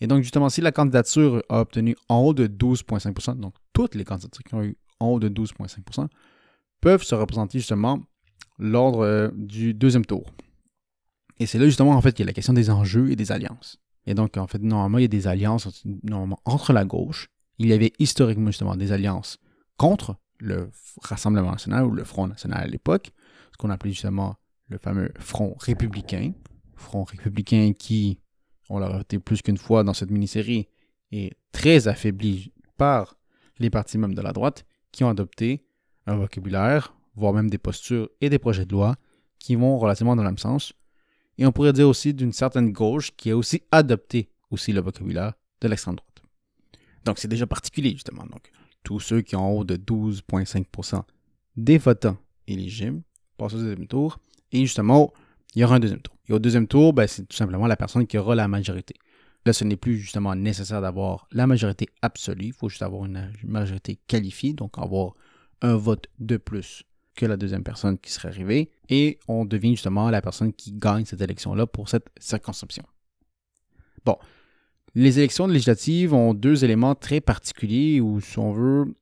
Et 0.00 0.06
donc, 0.06 0.22
justement, 0.22 0.48
si 0.48 0.60
la 0.60 0.72
candidature 0.72 1.42
a 1.48 1.60
obtenu 1.60 1.96
en 2.08 2.18
haut 2.18 2.34
de 2.34 2.46
12,5%, 2.46 3.38
donc 3.38 3.54
toutes 3.72 3.94
les 3.94 4.04
candidatures 4.04 4.42
qui 4.42 4.54
ont 4.54 4.62
eu 4.62 4.76
en 5.00 5.06
haut 5.06 5.20
de 5.20 5.28
12,5%, 5.28 6.08
peuvent 6.80 7.02
se 7.02 7.14
représenter 7.14 7.58
justement 7.58 8.00
lors 8.58 9.02
euh, 9.02 9.28
du 9.34 9.74
deuxième 9.74 10.04
tour. 10.04 10.24
Et 11.38 11.46
c'est 11.46 11.58
là 11.58 11.66
justement 11.66 11.92
en 11.92 12.00
fait 12.00 12.12
qu'il 12.12 12.24
y 12.24 12.26
a 12.26 12.30
la 12.30 12.32
question 12.32 12.52
des 12.52 12.70
enjeux 12.70 13.10
et 13.10 13.16
des 13.16 13.30
alliances. 13.30 13.78
Et 14.06 14.14
donc 14.14 14.36
en 14.36 14.46
fait 14.46 14.60
normalement 14.62 14.98
il 14.98 15.02
y 15.02 15.04
a 15.04 15.08
des 15.08 15.26
alliances 15.26 15.84
normalement 16.02 16.40
entre 16.44 16.72
la 16.72 16.84
gauche. 16.84 17.28
Il 17.58 17.68
y 17.68 17.72
avait 17.72 17.92
historiquement 17.98 18.46
justement 18.46 18.76
des 18.76 18.92
alliances 18.92 19.38
contre 19.76 20.16
le 20.38 20.70
Rassemblement 21.02 21.52
national 21.52 21.84
ou 21.84 21.90
le 21.90 22.04
Front 22.04 22.28
national 22.28 22.62
à 22.62 22.66
l'époque, 22.66 23.10
ce 23.52 23.56
qu'on 23.56 23.70
appelait 23.70 23.92
justement 23.92 24.36
le 24.68 24.78
fameux 24.78 25.12
Front 25.18 25.56
républicain. 25.58 26.32
Front 26.76 27.04
républicain 27.04 27.72
qui, 27.76 28.20
on 28.68 28.78
l'a 28.78 28.88
répété 28.88 29.18
plus 29.18 29.42
qu'une 29.42 29.56
fois 29.56 29.82
dans 29.82 29.94
cette 29.94 30.10
mini-série, 30.10 30.68
est 31.10 31.32
très 31.52 31.88
affaibli 31.88 32.52
par 32.76 33.16
les 33.58 33.70
partis 33.70 33.98
même 33.98 34.14
de 34.14 34.22
la 34.22 34.32
droite 34.32 34.64
qui 34.92 35.04
ont 35.04 35.08
adopté 35.08 35.64
un 36.06 36.16
vocabulaire, 36.16 36.94
voire 37.14 37.32
même 37.32 37.50
des 37.50 37.58
postures 37.58 38.08
et 38.20 38.30
des 38.30 38.38
projets 38.38 38.64
de 38.64 38.72
loi 38.72 38.96
qui 39.38 39.56
vont 39.56 39.78
relativement 39.78 40.16
dans 40.16 40.22
le 40.22 40.28
même 40.28 40.38
sens. 40.38 40.72
Et 41.36 41.46
on 41.46 41.52
pourrait 41.52 41.72
dire 41.72 41.88
aussi 41.88 42.14
d'une 42.14 42.32
certaine 42.32 42.72
gauche 42.72 43.12
qui 43.16 43.30
a 43.30 43.36
aussi 43.36 43.62
adopté 43.70 44.30
aussi 44.50 44.72
le 44.72 44.80
vocabulaire 44.80 45.34
de 45.60 45.68
l'extrême 45.68 45.96
droite. 45.96 46.07
Donc 47.04 47.18
c'est 47.18 47.28
déjà 47.28 47.46
particulier 47.46 47.92
justement. 47.92 48.24
Donc 48.26 48.50
tous 48.82 49.00
ceux 49.00 49.20
qui 49.20 49.36
ont 49.36 49.44
en 49.44 49.50
haut 49.50 49.64
de 49.64 49.76
12,5% 49.76 51.02
des 51.56 51.78
votants 51.78 52.16
éligibles 52.46 53.02
passent 53.36 53.54
au 53.54 53.58
deuxième 53.58 53.86
tour. 53.86 54.18
Et 54.52 54.60
justement, 54.60 55.12
il 55.54 55.60
y 55.60 55.64
aura 55.64 55.76
un 55.76 55.80
deuxième 55.80 56.00
tour. 56.00 56.14
Et 56.28 56.32
au 56.32 56.38
deuxième 56.38 56.66
tour, 56.66 56.92
ben, 56.92 57.06
c'est 57.06 57.26
tout 57.26 57.36
simplement 57.36 57.66
la 57.66 57.76
personne 57.76 58.06
qui 58.06 58.18
aura 58.18 58.34
la 58.34 58.48
majorité. 58.48 58.94
Là, 59.44 59.52
ce 59.52 59.64
n'est 59.64 59.76
plus 59.76 59.98
justement 59.98 60.34
nécessaire 60.34 60.80
d'avoir 60.80 61.26
la 61.32 61.46
majorité 61.46 61.88
absolue. 62.02 62.46
Il 62.46 62.52
faut 62.52 62.68
juste 62.68 62.82
avoir 62.82 63.04
une 63.04 63.32
majorité 63.44 63.98
qualifiée, 64.06 64.52
donc 64.52 64.78
avoir 64.78 65.14
un 65.62 65.76
vote 65.76 66.06
de 66.18 66.36
plus 66.36 66.84
que 67.14 67.26
la 67.26 67.36
deuxième 67.36 67.64
personne 67.64 67.98
qui 67.98 68.12
serait 68.12 68.28
arrivée. 68.28 68.70
Et 68.88 69.18
on 69.26 69.44
devine 69.44 69.72
justement 69.72 70.10
la 70.10 70.22
personne 70.22 70.52
qui 70.52 70.72
gagne 70.72 71.04
cette 71.04 71.20
élection-là 71.20 71.66
pour 71.66 71.88
cette 71.88 72.06
circonscription. 72.18 72.84
Bon, 74.04 74.16
les 74.94 75.18
élections 75.18 75.46
législatives 75.46 76.14
ont 76.14 76.34
deux 76.34 76.64
éléments 76.64 76.94
très 76.94 77.20
particuliers 77.20 78.00
où, 78.00 78.20
si 78.20 78.38
on 78.38 78.52
veut, 78.52 78.94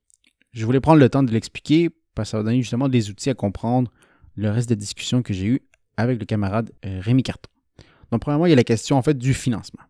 je 0.52 0.64
voulais 0.64 0.80
prendre 0.80 0.98
le 0.98 1.08
temps 1.08 1.22
de 1.22 1.30
l'expliquer 1.30 1.90
parce 2.14 2.28
que 2.28 2.30
ça 2.32 2.36
va 2.38 2.42
donner 2.44 2.62
justement 2.62 2.88
des 2.88 3.10
outils 3.10 3.30
à 3.30 3.34
comprendre 3.34 3.90
le 4.34 4.50
reste 4.50 4.68
des 4.68 4.76
discussions 4.76 5.22
que 5.22 5.32
j'ai 5.32 5.46
eues 5.46 5.62
avec 5.96 6.18
le 6.18 6.26
camarade 6.26 6.72
euh, 6.84 7.00
Rémi 7.00 7.22
Carton. 7.22 7.50
Donc, 8.10 8.20
premièrement, 8.20 8.46
il 8.46 8.50
y 8.50 8.52
a 8.52 8.56
la 8.56 8.64
question 8.64 8.96
en 8.96 9.02
fait 9.02 9.16
du 9.16 9.34
financement. 9.34 9.82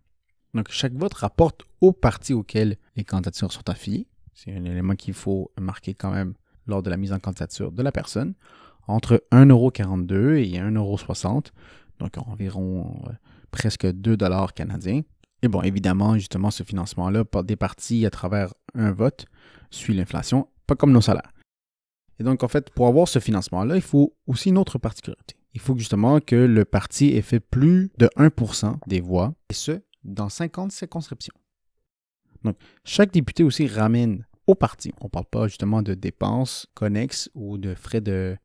Donc, 0.54 0.70
chaque 0.70 0.94
vote 0.94 1.14
rapporte 1.14 1.62
au 1.80 1.92
parti 1.92 2.32
auquel 2.32 2.76
les 2.96 3.04
candidatures 3.04 3.52
sont 3.52 3.68
affiliées. 3.68 4.06
C'est 4.34 4.52
un 4.52 4.64
élément 4.64 4.94
qu'il 4.94 5.14
faut 5.14 5.50
marquer 5.60 5.94
quand 5.94 6.10
même 6.10 6.34
lors 6.66 6.82
de 6.82 6.90
la 6.90 6.96
mise 6.96 7.12
en 7.12 7.18
candidature 7.18 7.72
de 7.72 7.82
la 7.82 7.92
personne. 7.92 8.34
Entre 8.88 9.24
1,42€ 9.32 10.36
et 10.36 10.58
1,60€, 10.58 11.46
donc 11.98 12.18
environ 12.18 13.02
euh, 13.08 13.12
presque 13.50 13.86
2 13.86 14.16
dollars 14.16 14.54
canadiens. 14.54 15.02
Et 15.42 15.48
bon, 15.48 15.62
évidemment, 15.62 16.16
justement, 16.16 16.50
ce 16.50 16.62
financement-là, 16.62 17.24
des 17.44 17.56
partis 17.56 18.06
à 18.06 18.10
travers 18.10 18.54
un 18.74 18.92
vote, 18.92 19.26
suit 19.70 19.94
l'inflation, 19.94 20.48
pas 20.66 20.74
comme 20.74 20.92
nos 20.92 21.00
salaires. 21.00 21.32
Et 22.18 22.24
donc, 22.24 22.42
en 22.42 22.48
fait, 22.48 22.70
pour 22.70 22.86
avoir 22.86 23.08
ce 23.08 23.18
financement-là, 23.18 23.76
il 23.76 23.82
faut 23.82 24.14
aussi 24.26 24.48
une 24.48 24.58
autre 24.58 24.78
particularité. 24.78 25.36
Il 25.52 25.60
faut 25.60 25.76
justement 25.76 26.20
que 26.20 26.36
le 26.36 26.64
parti 26.64 27.08
ait 27.08 27.22
fait 27.22 27.40
plus 27.40 27.90
de 27.98 28.08
1% 28.16 28.78
des 28.86 29.00
voix, 29.00 29.34
et 29.50 29.54
ce, 29.54 29.82
dans 30.04 30.28
50 30.28 30.72
circonscriptions. 30.72 31.34
Donc, 32.44 32.56
chaque 32.84 33.12
député 33.12 33.42
aussi 33.42 33.66
ramène 33.66 34.26
au 34.46 34.54
parti. 34.54 34.92
On 35.00 35.06
ne 35.06 35.10
parle 35.10 35.26
pas 35.26 35.48
justement 35.48 35.82
de 35.82 35.94
dépenses 35.94 36.66
connexes 36.74 37.30
ou 37.34 37.58
de 37.58 37.74
frais 37.74 38.00
de, 38.00 38.36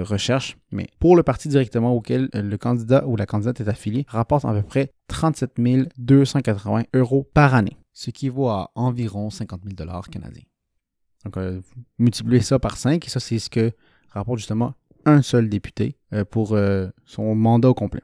recherche, 0.00 0.58
mais 0.70 0.88
pour 0.98 1.16
le 1.16 1.22
parti 1.22 1.48
directement 1.48 1.92
auquel 1.92 2.28
euh, 2.34 2.42
le 2.42 2.58
candidat 2.58 3.06
ou 3.06 3.16
la 3.16 3.26
candidate 3.26 3.60
est 3.60 3.68
affilié, 3.68 4.04
rapporte 4.08 4.44
à 4.44 4.52
peu 4.52 4.62
près 4.62 4.92
37 5.08 5.58
280 5.98 6.84
euros 6.94 7.28
par 7.34 7.54
année, 7.54 7.76
ce 7.92 8.10
qui 8.10 8.28
vaut 8.28 8.48
à 8.48 8.70
environ 8.74 9.30
50 9.30 9.62
000 9.64 9.74
dollars 9.74 10.08
canadiens. 10.08 10.44
Donc, 11.24 11.36
euh, 11.36 11.60
multipliez 11.98 12.40
ça 12.40 12.58
par 12.58 12.76
5 12.76 13.04
et 13.06 13.10
ça, 13.10 13.20
c'est 13.20 13.38
ce 13.38 13.50
que 13.50 13.72
rapporte 14.10 14.38
justement 14.38 14.74
un 15.04 15.22
seul 15.22 15.48
député 15.48 15.96
euh, 16.12 16.24
pour 16.24 16.52
euh, 16.52 16.88
son 17.04 17.34
mandat 17.34 17.68
au 17.68 17.74
complet. 17.74 18.02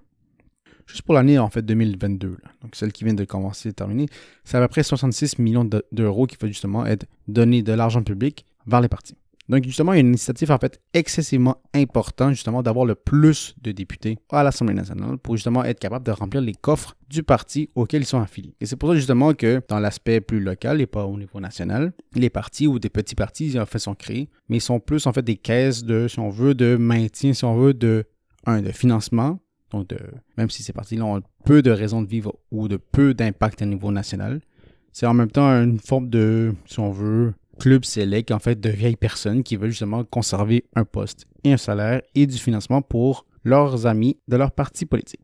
Juste 0.87 1.03
pour 1.03 1.15
l'année, 1.15 1.39
en 1.39 1.51
fait, 1.51 1.63
2022, 1.63 2.29
là, 2.29 2.51
donc 2.63 2.75
celle 2.77 2.93
qui 2.93 3.05
vient 3.05 3.15
de 3.15 3.25
commencer 3.25 3.71
et 3.71 3.73
terminer, 3.73 4.07
c'est 4.45 4.57
à 4.57 4.61
peu 4.61 4.69
près 4.69 4.83
66 4.83 5.39
millions 5.39 5.65
de- 5.65 5.85
d'euros 5.93 6.27
qui 6.27 6.37
va 6.41 6.47
justement 6.49 6.87
être 6.87 7.07
donné 7.29 7.63
de 7.63 7.73
l'argent 7.73 8.03
public 8.03 8.47
vers 8.67 8.81
les 8.81 8.89
partis. 8.89 9.17
Donc, 9.49 9.63
justement, 9.63 9.93
il 9.93 9.97
y 9.97 9.99
a 9.99 10.01
une 10.01 10.09
initiative, 10.09 10.51
en 10.51 10.59
fait, 10.59 10.81
excessivement 10.93 11.63
importante, 11.73 12.31
justement, 12.33 12.65
d'avoir 12.65 12.85
le 12.85 12.97
plus 12.97 13.55
de 13.63 13.71
députés 13.71 14.19
à 14.31 14.43
l'Assemblée 14.43 14.75
nationale 14.75 15.19
pour, 15.19 15.37
justement, 15.37 15.63
être 15.63 15.79
capable 15.79 16.05
de 16.05 16.11
remplir 16.11 16.41
les 16.43 16.55
coffres 16.55 16.97
du 17.09 17.23
parti 17.23 17.71
auquel 17.77 18.03
ils 18.03 18.07
sont 18.07 18.21
affiliés. 18.21 18.57
Et 18.61 18.67
c'est 18.67 18.75
pour 18.75 18.89
ça, 18.89 18.97
justement, 18.97 19.35
que 19.35 19.63
dans 19.69 19.79
l'aspect 19.79 20.21
plus 20.21 20.41
local 20.41 20.81
et 20.81 20.87
pas 20.87 21.05
au 21.05 21.17
niveau 21.17 21.39
national, 21.39 21.93
les 22.17 22.29
partis 22.29 22.67
ou 22.67 22.81
des 22.81 22.91
petits 22.91 23.15
partis, 23.15 23.57
en 23.59 23.67
fait, 23.67 23.79
sont 23.79 23.95
créés, 23.95 24.29
mais 24.49 24.57
ils 24.57 24.61
sont 24.61 24.81
plus, 24.81 25.07
en 25.07 25.13
fait, 25.13 25.23
des 25.23 25.37
caisses 25.37 25.85
de, 25.85 26.09
si 26.09 26.19
on 26.19 26.29
veut, 26.31 26.55
de 26.55 26.75
maintien, 26.77 27.33
si 27.33 27.45
on 27.45 27.55
veut, 27.57 27.73
de 27.75 28.05
financement, 28.73 29.39
donc 29.71 29.89
de, 29.89 29.99
même 30.37 30.51
si 30.51 30.63
ces 30.63 30.73
partis-là 30.73 31.05
ont 31.05 31.23
peu 31.45 31.63
de 31.63 31.71
raisons 31.71 32.03
de 32.03 32.09
vivre 32.09 32.35
ou 32.51 32.69
de 32.69 32.77
peu 32.77 33.15
d'impact 33.15 33.63
à 33.63 33.67
niveau 33.67 33.91
national, 33.91 34.41
c'est 34.93 35.07
en 35.07 35.15
même 35.15 35.31
temps 35.31 35.49
une 35.49 35.79
forme 35.79 36.09
de, 36.09 36.55
si 36.67 36.81
on 36.81 36.91
veut, 36.91 37.35
club 37.59 37.85
select, 37.85 38.31
en 38.31 38.39
fait, 38.39 38.61
de 38.61 38.71
vieilles 38.71 38.97
personnes 38.97 39.43
qui 39.43 39.57
veulent 39.57 39.71
justement 39.71 40.05
conserver 40.05 40.65
un 40.75 40.85
poste 40.85 41.27
et 41.45 41.53
un 41.53 41.57
salaire 41.57 42.03
et 42.15 42.27
du 42.27 42.39
financement 42.39 42.83
pour 42.83 43.27
leurs 43.45 43.87
amis 43.87 44.19
de 44.29 44.37
leur 44.37 44.53
parti 44.53 44.87
politique. 44.87 45.21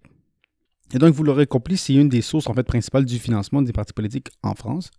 Et 0.95 0.99
donc, 0.99 1.15
vous 1.15 1.25
l'aurez 1.25 1.47
compris, 1.47 1.77
c'est 1.77 1.95
une 1.95 2.09
des 2.09 2.21
sources, 2.21 2.49
en 2.49 2.55
fait, 2.55 2.65
principales 2.65 3.05
du 3.05 3.19
financement 3.19 3.63
des 3.63 3.73
partis 3.73 3.95
politiques 3.95 4.29
en 4.43 4.55
France. 4.55 4.91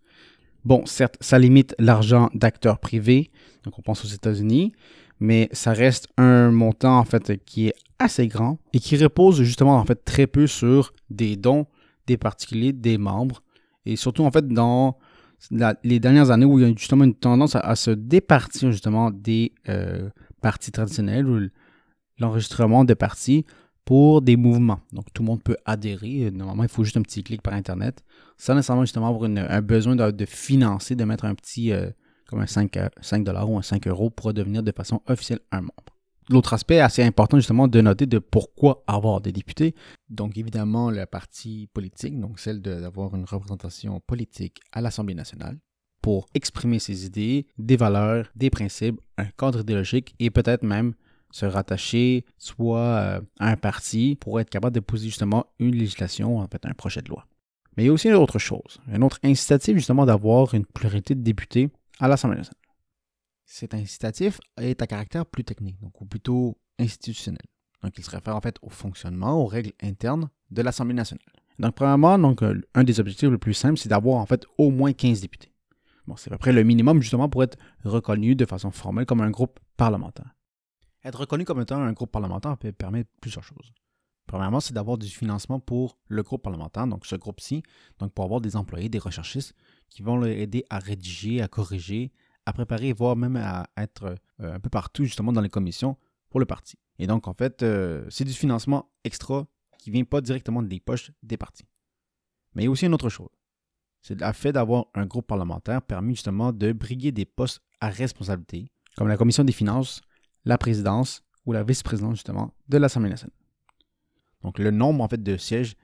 Bon, 0.65 0.85
certes, 0.85 1.17
ça 1.19 1.37
limite 1.37 1.75
l'argent 1.77 2.29
d'acteurs 2.33 2.79
privés, 2.79 3.31
donc 3.63 3.77
on 3.77 3.81
pense 3.81 4.03
aux 4.05 4.07
États-Unis, 4.07 4.71
mais 5.19 5.49
ça 5.51 5.73
reste 5.73 6.07
un 6.17 6.51
montant, 6.51 6.97
en 6.97 7.05
fait, 7.05 7.43
qui 7.45 7.67
est 7.67 7.75
assez 7.99 8.27
grand 8.27 8.59
et 8.73 8.79
qui 8.79 8.97
repose 8.97 9.41
justement, 9.43 9.77
en 9.77 9.85
fait, 9.85 10.03
très 10.03 10.27
peu 10.27 10.47
sur 10.47 10.93
des 11.09 11.35
dons 11.35 11.65
des 12.07 12.17
particuliers, 12.17 12.73
des 12.73 12.97
membres, 12.97 13.41
et 13.85 13.95
surtout, 13.95 14.23
en 14.23 14.31
fait, 14.31 14.47
dans 14.47 14.97
les 15.83 15.99
dernières 15.99 16.31
années 16.31 16.45
où 16.45 16.59
il 16.59 16.67
y 16.67 16.71
a 16.71 16.75
justement 16.75 17.03
une 17.03 17.15
tendance 17.15 17.55
à, 17.55 17.75
se 17.75 17.91
départir 17.91 18.71
justement 18.71 19.11
des 19.11 19.51
euh, 19.67 20.09
partis 20.41 20.71
traditionnels 20.71 21.27
ou 21.27 21.49
l'enregistrement 22.17 22.85
de 22.85 22.93
partis 22.93 23.45
pour 23.83 24.21
des 24.21 24.37
mouvements. 24.37 24.79
Donc 24.93 25.05
tout 25.13 25.21
le 25.21 25.27
monde 25.27 25.43
peut 25.43 25.57
adhérer. 25.65 26.31
Normalement, 26.31 26.63
il 26.63 26.69
faut 26.69 26.85
juste 26.85 26.95
un 26.95 27.01
petit 27.01 27.23
clic 27.23 27.41
par 27.41 27.53
Internet 27.53 28.03
sans 28.37 28.55
nécessairement 28.55 28.83
justement 28.83 29.09
avoir 29.09 29.29
un 29.29 29.61
besoin 29.61 29.97
de, 29.97 30.11
de 30.11 30.25
financer, 30.25 30.95
de 30.95 31.03
mettre 31.03 31.25
un 31.25 31.35
petit 31.35 31.73
euh, 31.73 31.89
comme 32.33 32.41
un 32.41 32.47
5, 32.47 32.77
euh, 32.77 32.89
5 32.99 33.23
dollars 33.23 33.47
ou 33.47 33.59
un 33.59 33.61
5 33.61 33.87
euros 33.87 34.09
pour 34.09 34.33
devenir 34.33 34.63
de 34.63 34.71
façon 34.71 35.01
officielle 35.07 35.39
un 35.51 35.61
membre. 35.61 35.73
L'autre 36.29 36.53
aspect 36.53 36.79
assez 36.79 37.03
important 37.03 37.37
justement 37.37 37.67
de 37.67 37.79
noter 37.79 38.07
de 38.07 38.17
pourquoi 38.17 38.83
avoir 38.87 39.21
des 39.21 39.31
députés. 39.31 39.75
Donc 40.09 40.35
évidemment 40.37 40.89
le 40.89 41.05
parti 41.05 41.69
politique, 41.73 42.19
donc 42.19 42.39
celle 42.39 42.61
d'avoir 42.61 43.13
une 43.13 43.25
représentation 43.25 43.99
politique 43.99 44.61
à 44.71 44.81
l'Assemblée 44.81 45.13
nationale 45.13 45.59
pour 46.01 46.27
exprimer 46.33 46.79
ses 46.79 47.05
idées, 47.05 47.45
des 47.59 47.77
valeurs, 47.77 48.25
des 48.35 48.49
principes, 48.49 48.99
un 49.17 49.25
cadre 49.25 49.59
idéologique 49.59 50.15
et 50.19 50.31
peut-être 50.31 50.63
même 50.63 50.93
se 51.31 51.45
rattacher 51.45 52.25
soit 52.37 52.79
euh, 52.79 53.21
à 53.39 53.49
un 53.49 53.57
parti 53.57 54.17
pour 54.19 54.39
être 54.39 54.49
capable 54.49 54.73
de 54.73 54.79
poser 54.79 55.05
justement 55.05 55.45
une 55.59 55.75
législation, 55.75 56.39
en 56.39 56.47
fait 56.47 56.65
un 56.65 56.73
projet 56.73 57.01
de 57.01 57.09
loi. 57.09 57.27
Mais 57.77 57.83
il 57.83 57.85
y 57.87 57.89
a 57.89 57.93
aussi 57.93 58.07
une 58.07 58.15
autre 58.15 58.39
chose, 58.39 58.79
une 58.91 59.03
autre 59.03 59.19
incitative 59.23 59.77
justement 59.77 60.05
d'avoir 60.05 60.53
une 60.55 60.65
pluralité 60.65 61.15
de 61.15 61.21
députés 61.21 61.69
à 61.99 62.07
l'Assemblée 62.07 62.37
nationale. 62.37 62.59
Cet 63.45 63.73
incitatif 63.73 64.39
est 64.57 64.81
à 64.81 64.87
caractère 64.87 65.25
plus 65.25 65.43
technique, 65.43 65.79
donc 65.79 65.99
ou 66.01 66.05
plutôt 66.05 66.57
institutionnel. 66.79 67.43
Donc 67.81 67.97
il 67.97 68.03
se 68.03 68.09
réfère 68.09 68.35
en 68.35 68.41
fait 68.41 68.57
au 68.61 68.69
fonctionnement, 68.69 69.41
aux 69.41 69.45
règles 69.45 69.73
internes 69.81 70.29
de 70.51 70.61
l'Assemblée 70.61 70.93
nationale. 70.93 71.25
Donc 71.59 71.75
premièrement, 71.75 72.17
donc, 72.17 72.41
euh, 72.41 72.61
un 72.73 72.83
des 72.83 72.99
objectifs 72.99 73.29
les 73.29 73.37
plus 73.37 73.53
simples, 73.53 73.77
c'est 73.77 73.89
d'avoir 73.89 74.17
en 74.17 74.25
fait 74.25 74.45
au 74.57 74.71
moins 74.71 74.93
15 74.93 75.21
députés. 75.21 75.53
Bon, 76.07 76.15
c'est 76.15 76.29
à 76.29 76.33
peu 76.33 76.37
près 76.37 76.51
le 76.51 76.63
minimum 76.63 77.01
justement 77.01 77.29
pour 77.29 77.43
être 77.43 77.57
reconnu 77.83 78.35
de 78.35 78.45
façon 78.45 78.71
formelle 78.71 79.05
comme 79.05 79.21
un 79.21 79.29
groupe 79.29 79.59
parlementaire. 79.77 80.35
Être 81.03 81.19
reconnu 81.19 81.45
comme 81.45 81.61
étant 81.61 81.81
un 81.81 81.93
groupe 81.93 82.11
parlementaire 82.11 82.57
peut 82.57 82.71
permettre 82.71 83.09
plusieurs 83.21 83.43
choses. 83.43 83.73
Premièrement, 84.25 84.61
c'est 84.61 84.73
d'avoir 84.73 84.97
du 84.97 85.07
financement 85.07 85.59
pour 85.59 85.97
le 86.07 86.23
groupe 86.23 86.43
parlementaire, 86.43 86.87
donc 86.87 87.05
ce 87.05 87.15
groupe-ci, 87.15 87.61
donc 87.99 88.13
pour 88.13 88.23
avoir 88.23 88.39
des 88.41 88.55
employés, 88.55 88.87
des 88.89 88.99
recherchistes 88.99 89.53
qui 89.93 90.01
vont 90.01 90.17
l'aider 90.17 90.65
à 90.71 90.79
rédiger, 90.79 91.41
à 91.41 91.47
corriger, 91.47 92.11
à 92.47 92.53
préparer, 92.53 92.93
voire 92.93 93.15
même 93.15 93.35
à 93.35 93.67
être 93.77 94.15
euh, 94.41 94.55
un 94.55 94.59
peu 94.59 94.69
partout 94.69 95.03
justement 95.05 95.31
dans 95.31 95.41
les 95.41 95.49
commissions 95.49 95.97
pour 96.31 96.39
le 96.39 96.47
parti. 96.47 96.77
Et 96.97 97.05
donc, 97.05 97.27
en 97.27 97.33
fait, 97.33 97.61
euh, 97.61 98.03
c'est 98.09 98.25
du 98.25 98.33
financement 98.33 98.89
extra 99.03 99.45
qui 99.77 99.91
ne 99.91 99.93
vient 99.93 100.03
pas 100.03 100.19
directement 100.19 100.63
des 100.63 100.79
poches 100.79 101.11
des 101.21 101.37
partis. 101.37 101.65
Mais 102.55 102.63
il 102.63 102.65
y 102.65 102.67
a 102.67 102.71
aussi 102.71 102.87
une 102.87 102.93
autre 102.93 103.09
chose. 103.09 103.29
C'est 104.01 104.19
le 104.19 104.33
fait 104.33 104.51
d'avoir 104.51 104.87
un 104.95 105.05
groupe 105.05 105.27
parlementaire 105.27 105.81
permis 105.81 106.15
justement 106.15 106.51
de 106.51 106.71
briguer 106.71 107.11
des 107.11 107.25
postes 107.25 107.61
à 107.79 107.89
responsabilité, 107.89 108.71
comme 108.97 109.07
la 109.07 109.17
commission 109.17 109.43
des 109.43 109.53
finances, 109.53 110.01
la 110.43 110.57
présidence 110.57 111.21
ou 111.45 111.53
la 111.53 111.63
vice-présidence 111.63 112.15
justement 112.15 112.51
de 112.67 112.77
l'Assemblée 112.77 113.09
nationale. 113.09 113.35
Donc 114.41 114.57
le 114.57 114.71
nombre 114.71 115.03
en 115.03 115.07
fait 115.07 115.21
de 115.21 115.37
sièges 115.37 115.75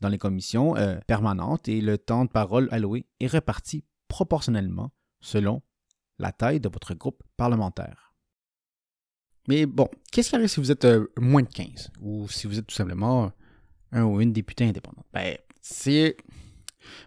dans 0.00 0.08
les 0.08 0.18
commissions 0.18 0.76
euh, 0.76 0.98
permanentes 1.06 1.68
et 1.68 1.80
le 1.80 1.98
temps 1.98 2.24
de 2.24 2.30
parole 2.30 2.68
alloué 2.70 3.06
est 3.20 3.26
réparti 3.26 3.84
proportionnellement 4.08 4.92
selon 5.20 5.62
la 6.18 6.32
taille 6.32 6.60
de 6.60 6.68
votre 6.68 6.94
groupe 6.94 7.22
parlementaire. 7.36 8.06
Mais 9.48 9.66
bon, 9.66 9.88
qu'est-ce 10.10 10.30
qui 10.30 10.36
arrive 10.36 10.48
si 10.48 10.60
vous 10.60 10.72
êtes 10.72 10.84
euh, 10.84 11.06
moins 11.18 11.42
de 11.42 11.48
15 11.48 11.90
ou 12.00 12.28
si 12.28 12.46
vous 12.46 12.58
êtes 12.58 12.66
tout 12.66 12.74
simplement 12.74 13.32
un 13.92 14.04
ou 14.04 14.20
une 14.20 14.32
députée 14.32 14.64
indépendante? 14.64 15.06
Ben, 15.12 15.36
c'est. 15.62 16.16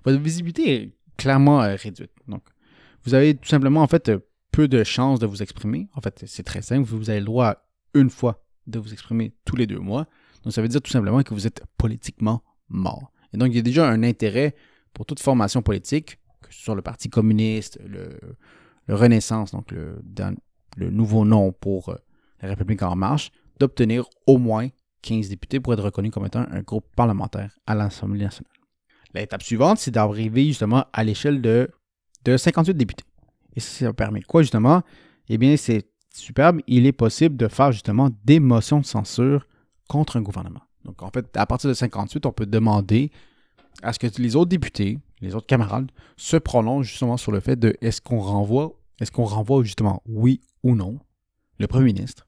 Votre 0.03 0.19
visibilité 0.19 0.73
est 0.73 0.97
clairement 1.17 1.61
euh, 1.61 1.75
réduite. 1.75 2.11
Donc, 2.27 2.43
vous 3.03 3.13
avez 3.13 3.35
tout 3.35 3.47
simplement 3.47 3.81
en 3.81 3.87
fait 3.87 4.09
euh, 4.09 4.19
peu 4.51 4.67
de 4.67 4.83
chances 4.83 5.19
de 5.19 5.25
vous 5.25 5.41
exprimer. 5.41 5.89
En 5.93 6.01
fait, 6.01 6.23
c'est 6.27 6.43
très 6.43 6.61
simple. 6.61 6.87
Vous 6.87 7.09
avez 7.09 7.19
le 7.19 7.25
droit 7.25 7.65
une 7.93 8.09
fois 8.09 8.45
de 8.67 8.79
vous 8.79 8.93
exprimer 8.93 9.33
tous 9.45 9.55
les 9.55 9.67
deux 9.67 9.79
mois. 9.79 10.07
Donc, 10.43 10.53
ça 10.53 10.61
veut 10.61 10.67
dire 10.67 10.81
tout 10.81 10.91
simplement 10.91 11.21
que 11.23 11.33
vous 11.33 11.47
êtes 11.47 11.63
politiquement 11.77 12.43
Et 13.33 13.37
donc, 13.37 13.49
il 13.49 13.55
y 13.55 13.59
a 13.59 13.63
déjà 13.63 13.87
un 13.87 14.03
intérêt 14.03 14.55
pour 14.93 15.05
toute 15.05 15.19
formation 15.19 15.61
politique, 15.61 16.19
que 16.41 16.53
ce 16.53 16.63
soit 16.63 16.75
le 16.75 16.81
Parti 16.81 17.09
communiste, 17.09 17.79
le, 17.85 18.19
Renaissance, 18.87 19.51
donc 19.51 19.71
le 19.71 20.89
nouveau 20.89 21.23
nom 21.23 21.51
pour 21.51 21.89
euh, 21.89 21.95
la 22.41 22.49
République 22.49 22.81
en 22.81 22.95
marche, 22.95 23.31
d'obtenir 23.59 24.05
au 24.25 24.37
moins 24.37 24.69
15 25.01 25.29
députés 25.29 25.59
pour 25.59 25.73
être 25.73 25.83
reconnu 25.83 26.11
comme 26.11 26.25
étant 26.25 26.45
un 26.49 26.61
groupe 26.61 26.85
parlementaire 26.95 27.57
à 27.67 27.75
l'Assemblée 27.75 28.23
nationale. 28.23 28.51
L'étape 29.13 29.43
suivante, 29.43 29.79
c'est 29.79 29.91
d'arriver 29.91 30.45
justement 30.45 30.85
à 30.93 31.03
l'échelle 31.03 31.41
de, 31.41 31.69
de 32.25 32.37
58 32.37 32.75
députés. 32.75 33.05
Et 33.55 33.59
ça, 33.59 33.85
ça 33.85 33.93
permet 33.93 34.21
quoi 34.21 34.41
justement? 34.41 34.83
Eh 35.29 35.37
bien, 35.37 35.57
c'est 35.57 35.89
superbe. 36.13 36.61
Il 36.67 36.85
est 36.85 36.91
possible 36.91 37.35
de 37.35 37.47
faire 37.47 37.71
justement 37.71 38.09
des 38.23 38.39
motions 38.39 38.79
de 38.79 38.85
censure 38.85 39.47
contre 39.87 40.17
un 40.17 40.21
gouvernement. 40.21 40.61
Donc, 40.85 41.03
en 41.03 41.09
fait, 41.09 41.25
à 41.35 41.45
partir 41.45 41.69
de 41.69 41.73
58, 41.73 42.25
on 42.25 42.31
peut 42.31 42.45
demander 42.45 43.11
à 43.81 43.93
ce 43.93 43.99
que 43.99 44.07
les 44.21 44.35
autres 44.35 44.49
députés, 44.49 44.99
les 45.21 45.35
autres 45.35 45.47
camarades, 45.47 45.91
se 46.17 46.37
prononcent 46.37 46.87
justement 46.87 47.17
sur 47.17 47.31
le 47.31 47.39
fait 47.39 47.57
de 47.57 47.75
est-ce 47.81 48.01
qu'on 48.01 48.19
renvoie, 48.19 48.73
est-ce 48.99 49.11
qu'on 49.11 49.25
renvoie 49.25 49.63
justement 49.63 50.01
oui 50.05 50.41
ou 50.63 50.75
non 50.75 50.99
le 51.59 51.67
premier 51.67 51.85
ministre 51.85 52.25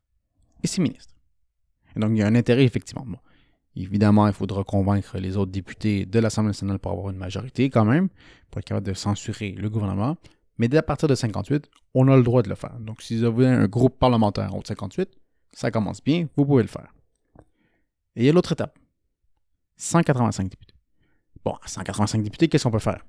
et 0.64 0.68
ses 0.68 0.82
ministres. 0.82 1.16
Et 1.96 2.00
donc, 2.00 2.12
il 2.12 2.18
y 2.18 2.24
a 2.24 2.28
un 2.28 2.36
intérêt 2.36 2.64
effectivement. 2.64 3.06
Bon, 3.06 3.18
évidemment, 3.76 4.28
il 4.28 4.34
faudra 4.34 4.64
convaincre 4.64 5.18
les 5.18 5.38
autres 5.38 5.52
députés 5.52 6.06
de 6.06 6.20
l'Assemblée 6.20 6.50
nationale 6.50 6.80
pour 6.80 6.92
avoir 6.92 7.10
une 7.10 7.18
majorité 7.18 7.70
quand 7.70 7.86
même, 7.86 8.10
pour 8.50 8.60
être 8.60 8.66
capable 8.66 8.88
de 8.88 8.94
censurer 8.94 9.52
le 9.52 9.70
gouvernement. 9.70 10.18
Mais 10.58 10.68
dès 10.68 10.78
à 10.78 10.84
partir 10.84 11.08
de 11.08 11.16
58, 11.16 11.70
on 11.96 12.08
a 12.08 12.16
le 12.16 12.24
droit 12.24 12.44
de 12.44 12.50
le 12.50 12.56
faire. 12.56 12.78
Donc, 12.80 13.02
si 13.02 13.18
vous 13.18 13.24
avez 13.24 13.48
un 13.48 13.68
groupe 13.68 13.98
parlementaire 13.98 14.54
en 14.54 14.60
de 14.60 14.68
58, 14.68 15.10
ça 15.54 15.72
commence 15.72 16.04
bien, 16.04 16.28
vous 16.36 16.46
pouvez 16.46 16.64
le 16.64 16.70
faire. 16.70 16.94
Et 18.16 18.22
il 18.22 18.26
y 18.26 18.30
a 18.30 18.34
l'autre 18.34 18.52
étape. 18.52 18.78
185 19.78 20.50
députés. 20.50 20.76
Bon, 21.44 21.54
à 21.62 21.68
185 21.68 22.22
députés, 22.22 22.48
qu'est-ce 22.48 22.64
qu'on 22.66 22.72
peut 22.72 22.80
faire? 22.80 23.04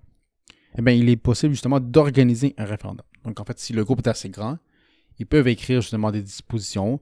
Eh 0.79 0.83
bien, 0.83 0.95
il 0.95 1.09
est 1.09 1.17
possible 1.17 1.53
justement 1.53 1.81
d'organiser 1.81 2.55
un 2.57 2.65
référendum. 2.65 3.05
Donc, 3.25 3.41
en 3.41 3.45
fait, 3.45 3.59
si 3.59 3.73
le 3.73 3.85
groupe 3.85 4.01
est 4.01 4.09
assez 4.09 4.31
grand, 4.31 4.59
ils 5.19 5.27
peuvent 5.27 5.49
écrire 5.49 5.81
justement 5.81 6.11
des 6.11 6.23
dispositions 6.23 7.01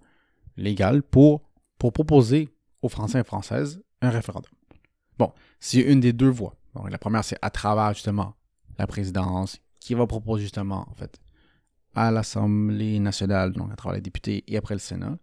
légales 0.56 1.02
pour, 1.02 1.42
pour 1.78 1.92
proposer 1.92 2.48
aux 2.82 2.88
Français 2.88 3.20
et 3.20 3.24
Françaises 3.24 3.82
un 4.00 4.10
référendum. 4.10 4.50
Bon, 5.18 5.32
c'est 5.60 5.80
une 5.80 6.00
des 6.00 6.12
deux 6.12 6.28
voies. 6.28 6.56
La 6.88 6.98
première, 6.98 7.24
c'est 7.24 7.38
à 7.42 7.50
travers 7.50 7.94
justement 7.94 8.34
la 8.78 8.86
présidence, 8.86 9.60
qui 9.78 9.94
va 9.94 10.06
proposer 10.06 10.42
justement, 10.42 10.86
en 10.90 10.94
fait, 10.94 11.18
à 11.94 12.10
l'Assemblée 12.10 12.98
nationale, 12.98 13.52
donc 13.52 13.72
à 13.72 13.76
travers 13.76 13.96
les 13.96 14.00
députés 14.00 14.44
et 14.46 14.56
après 14.56 14.74
le 14.74 14.78
Sénat. 14.78 15.18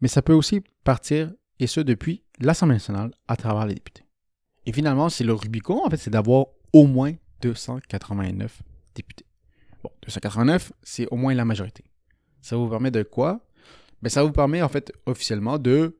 Mais 0.00 0.08
ça 0.08 0.22
peut 0.22 0.32
aussi 0.32 0.62
partir, 0.84 1.32
et 1.60 1.66
ce 1.66 1.80
depuis 1.80 2.22
l'Assemblée 2.40 2.76
nationale, 2.76 3.12
à 3.28 3.36
travers 3.36 3.66
les 3.66 3.74
députés. 3.74 4.04
Et 4.66 4.72
finalement, 4.72 5.08
c'est 5.08 5.24
le 5.24 5.32
Rubicon, 5.32 5.84
en 5.84 5.90
fait, 5.90 5.96
c'est 5.96 6.10
d'avoir 6.10 6.46
au 6.72 6.86
moins 6.86 7.12
289 7.42 8.62
députés. 8.94 9.26
Bon, 9.82 9.90
289, 10.02 10.72
c'est 10.82 11.06
au 11.10 11.16
moins 11.16 11.34
la 11.34 11.44
majorité. 11.44 11.84
Ça 12.42 12.56
vous 12.56 12.68
permet 12.68 12.90
de 12.90 13.02
quoi? 13.02 13.46
Ben, 14.02 14.08
ça 14.08 14.22
vous 14.22 14.32
permet, 14.32 14.62
en 14.62 14.68
fait, 14.68 14.92
officiellement, 15.06 15.58
de 15.58 15.98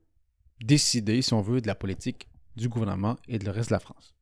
décider, 0.60 1.22
si 1.22 1.32
on 1.34 1.40
veut, 1.40 1.60
de 1.60 1.66
la 1.66 1.74
politique 1.74 2.28
du 2.56 2.68
gouvernement 2.68 3.16
et 3.28 3.38
de 3.38 3.44
le 3.44 3.50
reste 3.50 3.70
de 3.70 3.74
la 3.74 3.80
France. 3.80 4.14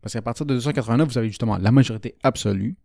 Parce 0.00 0.14
qu'à 0.14 0.22
partir 0.22 0.46
de 0.46 0.54
289, 0.54 1.08
vous 1.08 1.18
avez 1.18 1.28
justement 1.28 1.56
la 1.58 1.70
majorité 1.70 2.16
absolue. 2.22 2.76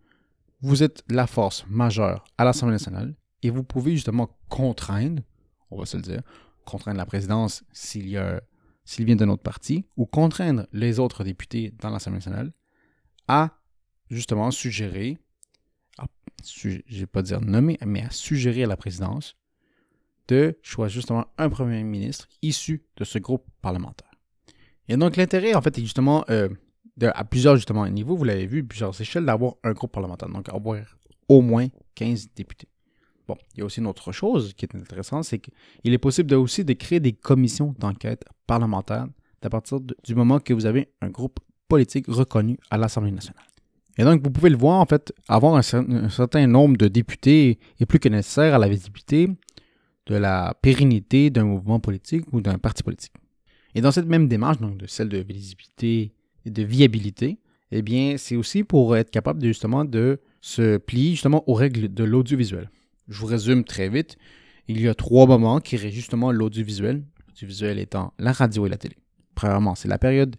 Vous 0.62 0.84
êtes 0.84 1.04
la 1.10 1.28
force 1.28 1.66
majeure 1.68 2.26
à 2.38 2.46
l'Assemblée 2.46 2.74
nationale 2.74 3.16
et 3.44 3.50
vous 3.50 3.64
pouvez 3.64 3.92
justement 3.92 4.30
contraindre, 4.50 5.22
on 5.70 5.80
va 5.80 5.86
se 5.86 5.98
le 5.98 6.04
dire, 6.04 6.22
contraindre 6.68 6.98
la 6.98 7.06
présidence 7.06 7.64
s'il 7.72 8.06
vient 9.00 9.16
d'un 9.16 9.30
autre 9.30 9.42
parti, 9.42 9.86
ou 9.96 10.06
contraindre 10.06 10.68
les 10.74 11.00
autres 11.00 11.24
députés 11.24 11.74
dans 11.80 11.90
l'Assemblée 11.90 12.18
nationale 12.18 12.52
à 13.28 13.58
justement 14.10 14.52
suggérer, 14.52 15.18
je 16.46 16.70
ne 16.70 17.00
vais 17.00 17.06
pas 17.08 17.22
dire 17.22 17.42
nommer, 17.42 17.78
mais 17.86 18.04
à 18.04 18.12
suggérer 18.12 18.64
à 18.64 18.68
la 18.68 18.78
présidence 18.78 19.36
de 20.28 20.58
choisir 20.62 20.96
justement 20.96 21.26
un 21.38 21.50
premier 21.50 21.84
ministre 21.84 22.28
issu 22.42 22.86
de 22.98 23.04
ce 23.06 23.18
groupe 23.18 23.46
parlementaire. 23.62 24.12
Et 24.90 24.98
donc 24.98 25.16
l'intérêt, 25.16 25.54
en 25.54 25.62
fait, 25.62 25.78
est 25.78 25.82
justement 25.82 26.26
euh, 26.30 26.50
de, 26.98 27.08
à 27.08 27.24
plusieurs 27.24 27.56
justement 27.56 27.88
niveaux, 27.88 28.16
vous 28.16 28.24
l'avez 28.24 28.46
vu, 28.46 28.64
plusieurs 28.64 29.00
échelles, 29.00 29.26
d'avoir 29.26 29.56
un 29.64 29.72
groupe 29.72 29.92
parlementaire, 29.92 30.30
donc 30.30 30.50
avoir 30.50 30.78
au 31.30 31.42
moins 31.42 31.68
15 31.96 32.30
députés. 32.36 32.68
Bon, 33.28 33.38
il 33.56 33.60
y 33.60 33.62
a 33.62 33.66
aussi 33.66 33.80
une 33.80 33.88
autre 33.88 34.12
chose 34.12 34.54
qui 34.54 34.66
est 34.66 34.76
intéressante, 34.76 35.26
c'est 35.26 35.40
qu'il 35.40 35.94
est 35.94 35.98
possible 35.98 36.30
de, 36.30 36.36
aussi 36.36 36.64
de 36.64 36.74
créer 36.74 37.00
des 37.00 37.14
commissions 37.14 37.76
d'enquête 37.78 38.24
parlementaires 38.46 39.08
à 39.42 39.50
partir 39.50 39.80
du 39.80 40.16
moment 40.16 40.40
que 40.40 40.54
vous 40.54 40.66
avez 40.66 40.90
un 41.02 41.10
groupe 41.10 41.40
politique 41.68 42.06
reconnu 42.08 42.58
à 42.70 42.78
l'Assemblée 42.78 43.12
nationale. 43.12 43.46
Et 43.98 44.04
donc, 44.04 44.22
vous 44.24 44.30
pouvez 44.30 44.50
le 44.50 44.58
voir, 44.58 44.80
en 44.80 44.86
fait, 44.86 45.12
avoir 45.28 45.56
un, 45.56 45.62
certain 45.62 46.46
nombre 46.48 46.78
de 46.78 46.88
députés 46.88 47.58
est 47.80 47.86
plus 47.86 48.00
que 48.00 48.10
nécessaire 48.10 48.54
à 48.54 48.58
la 48.58 48.68
visibilité 48.68 49.30
de 50.06 50.16
la 50.16 50.54
pérennité 50.62 51.30
d'un 51.30 51.46
mouvement 51.46 51.80
politique 51.80 52.26
ou 52.32 52.42
d'un 52.42 52.58
parti 52.58 52.84
politique. 52.84 53.14
Et 53.74 53.82
dans 53.82 53.92
cette 53.92 54.06
même 54.06 54.28
démarche, 54.28 54.60
donc 54.60 54.78
de 54.78 54.86
celle 54.86 55.10
de 55.10 55.18
visibilité 55.18 56.14
et 56.46 56.50
de 56.50 56.64
viabilité, 56.64 57.40
eh 57.72 57.82
bien, 57.82 58.16
c'est 58.18 58.36
aussi 58.36 58.64
pour 58.64 58.96
être 58.96 59.12
capable 59.12 59.44
justement 59.44 59.84
de 59.84 60.20
se 60.42 60.78
plier 60.78 61.12
justement 61.12 61.44
aux 61.50 61.54
règles 61.54 61.94
de 61.94 62.04
l'audiovisuel. 62.04 62.70
Je 63.08 63.20
vous 63.20 63.28
résume 63.28 63.64
très 63.64 63.90
vite. 63.90 64.18
Il 64.68 64.82
y 64.82 64.88
a 64.88 64.96
trois 64.96 65.26
moments 65.26 65.60
qui 65.60 65.78
régissent 65.78 66.02
justement 66.02 66.32
l'audiovisuel. 66.32 67.04
L'audiovisuel 67.28 67.80
étant 67.80 68.14
la 68.20 68.32
radio 68.32 68.66
et 68.66 68.70
la 68.70 68.78
télé. 68.78 68.96
Premièrement, 69.36 69.76
c'est 69.76 69.88
la 69.88 70.00
période 70.00 70.36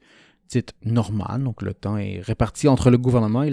dite 0.49 0.73
normale, 0.85 1.45
donc 1.45 1.63
le 1.63 1.75
temps 1.75 1.97
est 1.99 2.21
réparti 2.21 2.69
entre 2.69 2.91
le 2.91 2.99
gouvernement 2.99 3.43
et, 3.43 3.53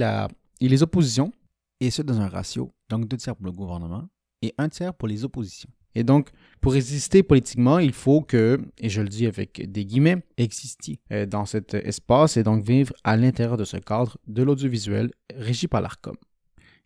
les 0.62 0.84
oppositions, 0.84 1.31
et 1.79 1.91
ce 1.91 2.01
dans 2.01 2.22
un 2.22 2.27
ratio, 2.27 2.74
donc 2.89 3.07
deux 3.07 3.17
tiers 3.17 3.36
pour 3.36 3.45
le 3.45 3.51
gouvernement 3.51 4.07
et 4.41 4.53
un 4.57 4.69
tiers 4.69 4.93
pour 4.93 5.07
les 5.07 5.24
oppositions. 5.24 5.69
Et 5.98 6.03
donc, 6.03 6.29
pour 6.60 6.74
résister 6.74 7.24
politiquement, 7.24 7.79
il 7.79 7.93
faut 7.93 8.22
que, 8.22 8.60
et 8.79 8.89
je 8.89 9.01
le 9.01 9.07
dis 9.07 9.27
avec 9.27 9.72
des 9.72 9.86
guillemets, 9.86 10.24
exister 10.38 11.00
euh, 11.12 11.25
dans 11.25 11.45
cet 11.45 11.74
espace 11.74 12.36
et 12.36 12.43
donc 12.43 12.65
vivre 12.65 12.93
à 13.05 13.15
l'intérieur 13.15 13.55
de 13.55 13.63
ce 13.63 13.77
cadre 13.77 14.17
de 14.27 14.43
l'audiovisuel 14.43 15.12
régi 15.34 15.67
par 15.67 15.81
l'ARCOM. 15.81 16.15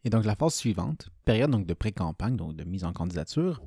Et 0.06 0.10
donc, 0.10 0.26
la 0.26 0.36
phase 0.36 0.56
suivante, 0.56 1.10
période 1.26 1.52
donc 1.52 1.66
de 1.66 1.74
pré-campagne, 1.74 2.36
donc 2.36 2.56
de 2.56 2.64
mise 2.64 2.84
en 2.84 2.94
candidature, 2.94 3.62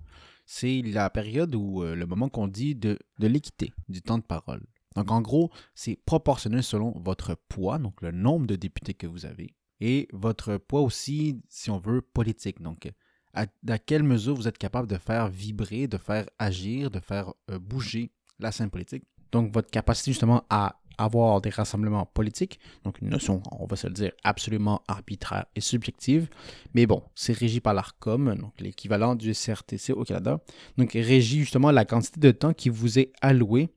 c'est 0.47 0.83
la 0.83 1.11
période 1.11 1.55
où 1.55 1.83
euh, 1.83 1.95
le 1.95 2.07
moment 2.07 2.29
qu'on 2.29 2.49
dit 2.49 2.75
de, 2.75 2.99
l'équité, 3.19 3.73
du 3.89 4.03
temps 4.03 4.19
de 4.19 4.23
parole. 4.23 4.63
Donc, 4.97 5.11
en 5.11 5.21
gros, 5.21 5.51
c'est 5.75 5.97
proportionnel 5.97 6.63
selon 6.63 6.93
votre 6.99 7.35
poids, 7.49 7.79
donc 7.79 8.03
le 8.03 8.11
nombre 8.11 8.47
de 8.47 8.57
députés 8.57 8.95
que 8.95 9.07
vous 9.07 9.27
avez, 9.27 9.55
et 9.81 10.09
votre 10.13 10.57
poids 10.59 10.81
aussi, 10.81 11.43
si 11.49 11.71
on 11.71 11.79
veut, 11.79 12.03
politique. 12.03 12.61
Donc, 12.61 12.91
à, 13.35 13.47
à 13.69 13.79
quelle 13.79 14.03
mesure 14.03 14.35
vous 14.35 14.49
êtes 14.49 14.59
capable 14.59 14.89
de 14.89 14.99
faire 14.99 15.29
vibrer, 15.29 15.87
de 15.87 15.97
faire 15.97 16.29
agir, 16.39 16.91
de 16.91 17.01
faire 17.01 17.33
euh, 17.51 17.59
bouger 17.59 18.13
la 18.39 18.53
scène 18.53 18.71
politique. 18.71 19.05
Donc, 19.33 19.53
votre 19.53 19.71
capacité 19.71 20.13
justement 20.13 20.45
à 20.51 20.82
avoir 20.99 21.41
des 21.41 21.51
rassemblements 21.51 22.07
politiques, 22.07 22.59
donc 22.85 23.01
une 23.01 23.09
notion, 23.09 23.43
on 23.51 23.67
va 23.67 23.77
se 23.77 23.87
le 23.87 23.93
dire, 23.93 24.13
absolument 24.25 24.83
arbitraire 24.89 25.47
et 25.57 25.61
subjective, 25.61 26.29
mais 26.75 26.87
bon, 26.87 27.03
c'est 27.15 27.33
régi 27.33 27.61
par 27.61 27.75
l'ARCOM, 27.75 28.35
donc 28.37 28.53
l'équivalent 28.61 29.15
du 29.15 29.33
CRTC 29.33 29.93
au 29.93 30.05
Canada, 30.05 30.41
donc 30.79 30.93
régi 30.93 31.41
justement 31.41 31.71
la 31.71 31.85
quantité 31.85 32.21
de 32.21 32.31
temps 32.31 32.53
qui 32.53 32.69
vous 32.69 32.99
est 32.99 33.13
alloué 33.21 33.71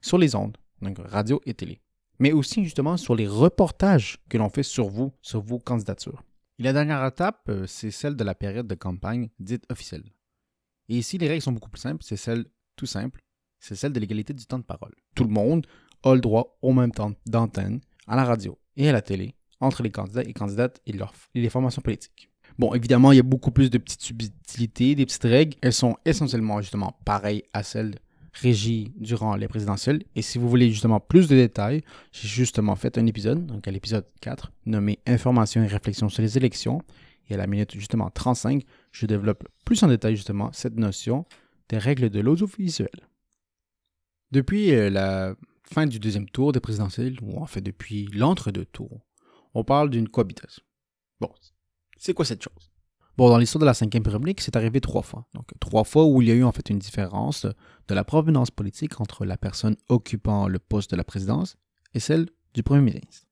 sur 0.00 0.18
les 0.18 0.34
ondes, 0.34 0.56
donc 0.82 0.98
radio 0.98 1.40
et 1.46 1.54
télé, 1.54 1.80
mais 2.18 2.32
aussi 2.32 2.64
justement 2.64 2.96
sur 2.96 3.14
les 3.14 3.26
reportages 3.26 4.18
que 4.28 4.38
l'on 4.38 4.48
fait 4.48 4.62
sur 4.62 4.88
vous, 4.88 5.12
sur 5.22 5.40
vos 5.40 5.58
candidatures. 5.58 6.22
Et 6.58 6.62
la 6.62 6.74
dernière 6.74 7.04
étape, 7.06 7.48
euh, 7.48 7.66
c'est 7.66 7.90
celle 7.90 8.16
de 8.16 8.24
la 8.24 8.34
période 8.34 8.66
de 8.66 8.74
campagne 8.74 9.30
dite 9.38 9.64
officielle. 9.70 10.04
Et 10.90 10.98
ici, 10.98 11.16
les 11.16 11.26
règles 11.26 11.40
sont 11.40 11.52
beaucoup 11.52 11.70
plus 11.70 11.80
simples, 11.80 12.04
c'est 12.04 12.16
celle 12.16 12.44
tout 12.76 12.84
simple, 12.84 13.22
c'est 13.60 13.76
celle 13.76 13.92
de 13.92 14.00
l'égalité 14.00 14.34
du 14.34 14.44
temps 14.44 14.58
de 14.58 14.64
parole. 14.64 14.94
Tout 15.14 15.24
le 15.24 15.30
monde 15.30 15.66
a 16.02 16.14
le 16.14 16.20
droit 16.20 16.58
au 16.62 16.72
même 16.72 16.92
temps 16.92 17.12
d'antenne 17.26 17.80
à 18.06 18.16
la 18.16 18.24
radio 18.24 18.58
et 18.76 18.88
à 18.88 18.92
la 18.92 19.02
télé 19.02 19.34
entre 19.60 19.82
les 19.82 19.90
candidats 19.90 20.22
et 20.22 20.32
candidates 20.32 20.80
et, 20.86 20.92
et 21.34 21.40
les 21.40 21.50
formations 21.50 21.82
politiques. 21.82 22.30
Bon, 22.58 22.74
évidemment, 22.74 23.12
il 23.12 23.16
y 23.16 23.20
a 23.20 23.24
beaucoup 23.24 23.50
plus 23.50 23.70
de 23.70 23.78
petites 23.78 24.02
subtilités, 24.02 24.94
des 24.94 25.06
petites 25.06 25.22
règles. 25.24 25.56
Elles 25.62 25.72
sont 25.72 25.96
essentiellement 26.04 26.60
justement 26.60 26.98
pareilles 27.04 27.44
à 27.52 27.62
celles 27.62 27.94
régies 28.32 28.92
durant 28.96 29.36
les 29.36 29.48
présidentielles. 29.48 30.02
Et 30.14 30.22
si 30.22 30.38
vous 30.38 30.48
voulez 30.48 30.70
justement 30.70 31.00
plus 31.00 31.28
de 31.28 31.36
détails, 31.36 31.82
j'ai 32.12 32.28
justement 32.28 32.76
fait 32.76 32.98
un 32.98 33.06
épisode, 33.06 33.46
donc 33.46 33.66
à 33.66 33.70
l'épisode 33.70 34.04
4, 34.20 34.52
nommé 34.66 34.98
Information 35.06 35.62
et 35.62 35.66
réflexion 35.66 36.08
sur 36.08 36.22
les 36.22 36.36
élections. 36.36 36.82
Et 37.28 37.34
à 37.34 37.36
la 37.36 37.46
minute 37.46 37.72
justement 37.72 38.10
35, 38.10 38.64
je 38.92 39.06
développe 39.06 39.46
plus 39.64 39.82
en 39.82 39.88
détail 39.88 40.16
justement 40.16 40.50
cette 40.52 40.76
notion 40.76 41.24
des 41.68 41.78
règles 41.78 42.10
de 42.10 42.20
l'audiovisuel. 42.20 42.90
Depuis 44.32 44.74
euh, 44.74 44.90
la 44.90 45.34
fin 45.72 45.86
du 45.86 45.98
deuxième 45.98 46.28
tour 46.28 46.52
des 46.52 46.60
présidentielles, 46.60 47.18
ou 47.22 47.40
en 47.40 47.46
fait 47.46 47.60
depuis 47.60 48.06
l'entre-deux 48.12 48.66
tours, 48.66 49.06
on 49.54 49.64
parle 49.64 49.90
d'une 49.90 50.08
cohabitation. 50.08 50.62
Bon, 51.20 51.32
c'est 51.96 52.14
quoi 52.14 52.24
cette 52.24 52.42
chose? 52.42 52.70
Bon, 53.16 53.28
dans 53.28 53.38
l'histoire 53.38 53.60
de 53.60 53.66
la 53.66 53.72
Ve 53.72 54.06
République, 54.06 54.40
c'est 54.40 54.56
arrivé 54.56 54.80
trois 54.80 55.02
fois. 55.02 55.26
Donc, 55.34 55.52
trois 55.60 55.84
fois 55.84 56.06
où 56.06 56.22
il 56.22 56.28
y 56.28 56.30
a 56.30 56.34
eu 56.34 56.44
en 56.44 56.52
fait 56.52 56.70
une 56.70 56.78
différence 56.78 57.44
de 57.88 57.94
la 57.94 58.04
provenance 58.04 58.50
politique 58.50 59.00
entre 59.00 59.24
la 59.26 59.36
personne 59.36 59.76
occupant 59.88 60.48
le 60.48 60.58
poste 60.58 60.92
de 60.92 60.96
la 60.96 61.04
présidence 61.04 61.56
et 61.92 62.00
celle 62.00 62.28
du 62.54 62.62
premier 62.62 62.92
ministre. 62.92 63.26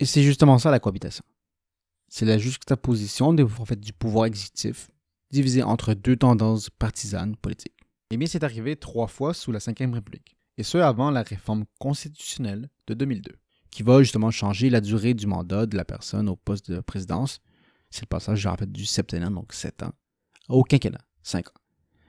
Et 0.00 0.06
c'est 0.06 0.22
justement 0.22 0.58
ça 0.58 0.70
la 0.70 0.80
cohabitation. 0.80 1.24
C'est 2.08 2.24
la 2.24 2.38
juxtaposition 2.38 3.34
du 3.34 3.92
pouvoir 3.92 4.26
exécutif 4.26 4.90
divisé 5.30 5.62
entre 5.62 5.94
deux 5.94 6.16
tendances 6.16 6.70
partisanes 6.70 7.36
politiques. 7.36 7.74
Eh 8.10 8.16
bien, 8.16 8.28
c'est 8.28 8.44
arrivé 8.44 8.76
trois 8.76 9.08
fois 9.08 9.34
sous 9.34 9.52
la 9.52 9.58
Ve 9.58 9.92
République, 9.92 10.36
et 10.56 10.62
ce 10.62 10.78
avant 10.78 11.10
la 11.10 11.22
réforme 11.22 11.64
constitutionnelle 11.78 12.70
de 12.86 12.94
2002, 12.94 13.32
qui 13.70 13.82
va 13.82 14.00
justement 14.02 14.30
changer 14.30 14.70
la 14.70 14.80
durée 14.80 15.14
du 15.14 15.26
mandat 15.26 15.66
de 15.66 15.76
la 15.76 15.84
personne 15.84 16.28
au 16.28 16.36
poste 16.36 16.70
de 16.70 16.80
présidence 16.80 17.40
c'est 17.94 18.02
le 18.02 18.08
passage 18.08 18.48
du 18.66 18.86
septennat, 18.86 19.30
donc 19.30 19.52
7 19.52 19.84
ans, 19.84 19.92
au 20.48 20.64
quinquennat, 20.64 21.04
5 21.22 21.46
ans. 21.46 21.60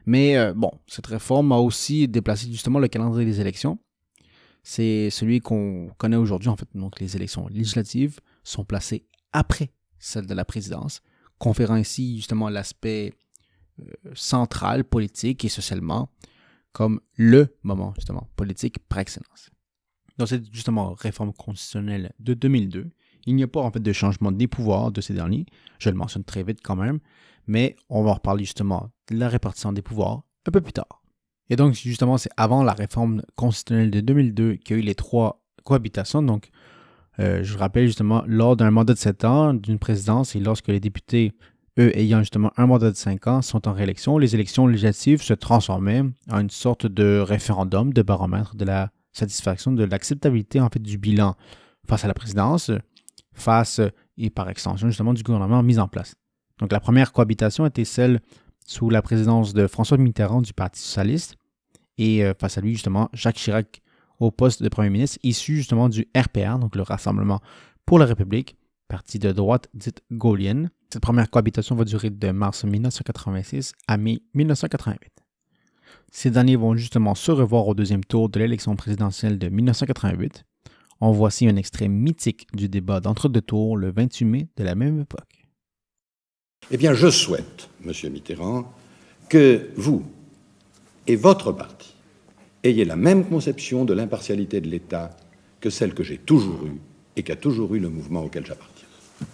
Mais 0.08 0.36
euh, 0.36 0.52
bon, 0.56 0.72
cette 0.88 1.06
réforme 1.06 1.52
a 1.52 1.58
aussi 1.58 2.08
déplacé 2.08 2.48
justement 2.48 2.80
le 2.80 2.88
calendrier 2.88 3.24
des 3.24 3.40
élections. 3.40 3.78
C'est 4.64 5.12
celui 5.12 5.42
qu'on 5.42 5.92
connaît 6.00 6.16
aujourd'hui, 6.16 6.50
en 6.50 6.56
fait. 6.56 6.68
Donc, 6.74 7.00
les 7.00 7.16
élections 7.16 7.48
législatives 7.50 8.20
sont 8.44 8.66
placées 8.66 9.06
après 9.32 9.72
celles 10.00 10.26
de 10.26 10.34
la 10.34 10.44
présidence, 10.44 11.02
conférant 11.38 11.76
ainsi 11.76 12.16
justement 12.16 12.50
l'aspect 12.50 13.14
euh, 13.80 13.86
central, 14.16 14.86
politique 14.86 15.46
et 15.46 15.50
socialement 15.50 16.10
comme 16.76 17.00
le 17.16 17.56
moment 17.64 17.94
justement 17.96 18.28
politique 18.36 18.80
par 18.90 19.00
excellence. 19.00 19.50
Dans 20.18 20.26
cette 20.26 20.54
justement 20.54 20.94
réforme 20.94 21.32
constitutionnelle 21.32 22.12
de 22.20 22.34
2002, 22.34 22.92
il 23.28 23.36
n'y 23.36 23.44
a 23.44 23.48
pas 23.48 23.62
en 23.62 23.72
fait 23.72 23.80
de 23.80 23.94
changement 23.94 24.34
des 24.34 24.48
pouvoirs 24.48 24.92
de 24.92 25.00
ces 25.00 25.14
derniers. 25.14 25.46
Je 25.80 25.90
le 25.90 25.96
mentionne 25.96 26.26
très 26.26 26.44
vite 26.44 26.60
quand 26.62 26.76
même, 26.76 27.00
mais 27.48 27.78
on 27.88 28.04
va 28.04 28.16
reparler 28.16 28.44
justement 28.44 28.92
de 29.10 29.16
la 29.16 29.30
répartition 29.30 29.72
des 29.72 29.82
pouvoirs 29.82 30.24
un 30.46 30.52
peu 30.52 30.60
plus 30.60 30.74
tard. 30.74 31.02
Et 31.50 31.56
donc 31.56 31.76
justement, 31.76 32.18
c'est 32.18 32.32
avant 32.36 32.62
la 32.62 32.74
réforme 32.74 33.22
constitutionnelle 33.38 33.92
de 33.92 34.02
2002 34.02 34.56
qu'il 34.56 34.76
y 34.76 34.80
a 34.80 34.84
eu 34.84 34.86
les 34.86 34.96
trois 34.96 35.42
cohabitations. 35.64 36.24
Donc, 36.24 36.50
euh, 37.20 37.42
je 37.42 37.58
rappelle 37.58 37.88
justement, 37.88 38.22
lors 38.28 38.58
d'un 38.58 38.70
mandat 38.70 38.96
de 38.96 39.00
7 39.00 39.24
ans 39.24 39.54
d'une 39.54 39.80
présidence 39.80 40.36
et 40.36 40.42
lorsque 40.42 40.68
les 40.68 40.82
députés, 40.82 41.32
eux 41.80 41.96
ayant 41.98 42.20
justement 42.20 42.52
un 42.58 42.68
mandat 42.68 42.92
de 42.92 42.96
5 42.96 43.28
ans, 43.28 43.42
sont 43.42 43.68
en 43.68 43.74
réélection, 43.74 44.18
les 44.18 44.36
élections 44.36 44.68
législatives 44.68 45.22
se 45.22 45.34
transformaient 45.34 46.04
en 46.30 46.40
une 46.40 46.50
sorte 46.50 46.86
de 46.86 47.20
référendum, 47.20 47.94
de 47.94 48.02
baromètre 48.02 48.56
de 48.56 48.66
la 48.66 48.92
satisfaction, 49.12 49.72
de 49.72 49.84
l'acceptabilité 49.84 50.60
en 50.60 50.70
fait 50.70 50.82
du 50.82 50.98
bilan 50.98 51.36
face 51.88 52.06
à 52.06 52.08
la 52.08 52.14
présidence, 52.14 52.72
face 53.34 53.82
et 54.18 54.30
par 54.30 54.50
extension 54.50 54.88
justement 54.88 55.14
du 55.14 55.24
gouvernement 55.24 55.62
mis 55.64 55.80
en 55.80 55.88
place. 55.88 56.16
Donc 56.60 56.72
la 56.72 56.80
première 56.80 57.12
cohabitation 57.12 57.66
était 57.66 57.86
celle 57.86 58.22
sous 58.66 58.90
la 58.90 59.02
présidence 59.02 59.54
de 59.54 59.68
François 59.68 59.98
Mitterrand 59.98 60.42
du 60.42 60.54
Parti 60.54 60.82
socialiste 60.82 61.36
et 61.98 62.24
euh, 62.24 62.34
face 62.38 62.58
à 62.58 62.62
lui 62.62 62.74
justement 62.74 63.10
Jacques 63.14 63.36
Chirac 63.36 63.82
au 64.20 64.32
poste 64.32 64.64
de 64.64 64.70
Premier 64.70 64.90
ministre 64.90 65.20
issu 65.24 65.58
justement 65.58 65.90
du 65.90 66.08
RPR, 66.16 66.58
donc 66.58 66.76
le 66.76 66.82
Rassemblement 66.82 67.42
pour 67.86 68.00
la 68.00 68.06
République, 68.06 68.56
parti 68.88 69.20
de 69.20 69.32
droite 69.32 69.68
dite 69.74 70.02
gaulienne. 70.12 70.72
Cette 70.96 71.02
première 71.02 71.30
cohabitation 71.30 71.76
va 71.76 71.84
durer 71.84 72.10
de 72.10 72.32
mars 72.32 72.64
1986 72.64 73.74
à 73.86 73.98
mai 73.98 74.22
1988. 74.34 75.12
Ces 76.10 76.32
derniers 76.32 76.56
vont 76.56 76.74
justement 76.78 77.16
se 77.16 77.34
revoir 77.34 77.68
au 77.68 77.74
deuxième 77.74 78.06
tour 78.06 78.30
de 78.30 78.40
l'élection 78.40 78.78
présidentielle 78.78 79.38
de 79.38 79.50
1988. 79.50 80.46
En 81.02 81.12
voici 81.12 81.50
un 81.50 81.58
extrait 81.58 81.90
mythique 81.90 82.48
du 82.54 82.70
débat 82.70 83.02
d'entre-deux 83.02 83.42
tours 83.42 83.76
le 83.76 83.92
28 83.92 84.24
mai 84.24 84.48
de 84.56 84.64
la 84.64 84.74
même 84.74 85.02
époque. 85.02 85.50
Eh 86.72 86.78
bien, 86.78 86.94
je 86.94 87.10
souhaite, 87.10 87.70
Monsieur 87.82 88.10
Mitterrand, 88.10 88.74
que 89.28 89.72
vous 89.76 90.02
et 91.08 91.18
votre 91.18 91.52
parti 91.52 91.94
ayez 92.64 92.86
la 92.86 92.96
même 92.96 93.26
conception 93.26 93.84
de 93.84 93.94
l'impartialité 93.94 94.62
de 94.62 94.70
l'État 94.70 95.10
que 95.60 95.70
celle 95.70 95.94
que 95.94 96.04
j'ai 96.04 96.20
toujours 96.20 96.66
eue 96.66 96.80
et 97.18 97.24
qu'a 97.24 97.36
toujours 97.36 97.76
eu 97.76 97.80
le 97.80 97.90
mouvement 97.90 98.24
auquel 98.24 98.46
j'appartiens. 98.46 98.75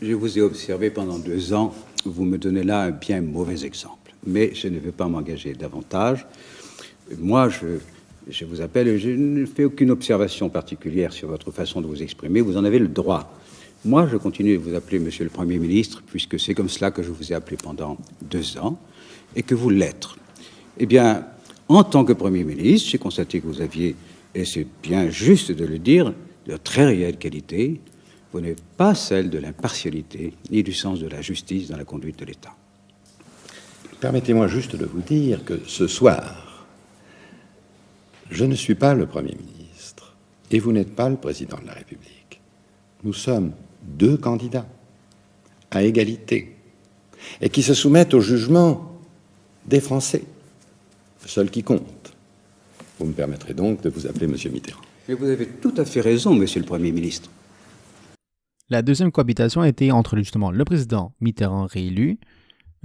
Je 0.02 0.14
vous 0.14 0.38
ai 0.38 0.42
observé 0.42 0.90
pendant 0.90 1.18
deux 1.18 1.54
ans. 1.54 1.74
Vous 2.06 2.26
me 2.26 2.38
donnez 2.38 2.64
là 2.64 2.84
un 2.84 2.92
bien 2.92 3.22
mauvais 3.22 3.66
exemple. 3.66 4.14
Mais 4.26 4.54
je 4.54 4.68
ne 4.68 4.80
vais 4.80 4.92
pas 4.92 5.08
m'engager 5.08 5.54
davantage. 5.54 6.26
Moi, 7.18 7.50
je, 7.50 7.80
je 8.30 8.46
vous 8.46 8.62
appelle 8.62 8.98
je 8.98 9.10
ne 9.10 9.46
fais 9.46 9.64
aucune 9.66 9.92
observation 9.92 10.50
particulière 10.50 11.14
sur 11.14 11.28
votre 11.28 11.52
façon 11.52 11.82
de 11.82 11.88
vous 11.88 12.02
exprimer. 12.02 12.42
Vous 12.42 12.58
en 12.58 12.64
avez 12.64 12.80
le 12.80 12.88
droit. 12.88 13.36
Moi, 13.84 14.08
je 14.12 14.18
continue 14.18 14.58
de 14.58 14.62
vous 14.62 14.76
appeler 14.76 15.00
Monsieur 15.00 15.24
le 15.24 15.32
Premier 15.32 15.58
ministre, 15.58 16.04
puisque 16.06 16.40
c'est 16.40 16.54
comme 16.54 16.70
cela 16.70 16.92
que 16.92 17.02
je 17.02 17.10
vous 17.10 17.32
ai 17.32 17.36
appelé 17.36 17.58
pendant 17.58 17.98
deux 18.22 18.58
ans, 18.60 18.78
et 19.36 19.42
que 19.42 19.56
vous 19.56 19.72
l'êtes. 19.72 20.06
Eh 20.78 20.86
bien, 20.86 21.26
en 21.68 21.84
tant 21.84 22.06
que 22.06 22.14
Premier 22.14 22.44
ministre, 22.44 22.90
j'ai 22.92 23.00
constaté 23.00 23.40
que 23.40 23.48
vous 23.48 23.60
aviez, 23.60 23.96
et 24.36 24.46
c'est 24.46 24.68
bien 24.84 25.10
juste 25.10 25.52
de 25.52 25.66
le 25.66 25.80
dire, 25.80 26.14
de 26.46 26.58
très 26.58 26.86
réelles 26.86 27.18
qualités. 27.18 27.82
Vous 28.34 28.40
n'êtes 28.40 28.62
pas 28.62 28.96
celle 28.96 29.30
de 29.30 29.38
l'impartialité 29.38 30.34
ni 30.50 30.64
du 30.64 30.74
sens 30.74 31.00
de 31.00 31.08
la 31.08 31.22
justice 31.22 31.70
dans 31.70 31.78
la 31.78 31.84
conduite 31.84 32.20
de 32.20 32.26
l'État. 32.26 32.56
Permettez-moi 34.00 34.48
juste 34.48 34.76
de 34.76 34.86
vous 34.86 35.02
dire 35.02 35.44
que 35.44 35.60
ce 35.68 35.88
soir, 35.88 36.66
je 38.30 38.46
ne 38.46 38.56
suis 38.56 38.76
pas 38.76 38.94
le 38.94 39.06
Premier 39.06 39.36
ministre 39.36 40.16
et 40.50 40.60
vous 40.60 40.72
n'êtes 40.72 40.96
pas 40.96 41.10
le 41.10 41.18
Président 41.18 41.58
de 41.60 41.68
la 41.68 41.74
République. 41.74 42.42
Nous 43.04 43.14
sommes 43.14 43.52
deux 43.84 44.18
candidats 44.18 44.68
à 45.70 45.84
égalité 45.84 46.56
et 47.42 47.50
qui 47.50 47.62
se 47.62 47.74
soumettent 47.74 48.14
au 48.14 48.22
jugement 48.22 49.00
des 49.66 49.82
Français, 49.82 50.24
seul 51.26 51.52
qui 51.52 51.64
compte. 51.64 52.14
Vous 52.98 53.06
me 53.06 53.14
permettrez 53.14 53.54
donc 53.54 53.82
de 53.82 53.90
vous 53.90 54.08
appeler 54.08 54.28
Monsieur 54.28 54.52
Mitterrand. 54.52 54.82
Mais 55.08 55.16
vous 55.16 55.26
avez 55.26 55.48
tout 55.48 55.74
à 55.78 55.86
fait 55.86 56.02
raison, 56.02 56.34
Monsieur 56.34 56.60
le 56.60 56.66
Premier 56.66 56.92
ministre. 56.92 57.30
La 58.72 58.82
deuxième 58.82 59.12
cohabitation 59.12 59.60
a 59.60 59.68
été 59.68 59.92
entre 59.92 60.16
justement 60.16 60.50
le 60.50 60.64
président 60.64 61.14
Mitterrand 61.20 61.66
réélu 61.66 62.22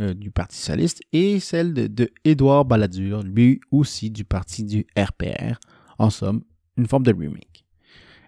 euh, 0.01 0.15
du 0.15 0.33
Parti 0.33 0.57
socialiste 0.57 1.01
et 1.13 1.39
celle 1.39 1.75
de, 1.75 1.87
de 1.87 2.65
Balladur, 2.65 3.23
lui 3.23 3.61
aussi 3.71 4.11
du 4.11 4.25
parti 4.25 4.65
du 4.65 4.85
RPR. 4.99 5.61
En 6.01 6.11
somme, 6.11 6.43
une 6.77 6.89
forme 6.89 7.05
de 7.05 7.13
remake. 7.13 7.65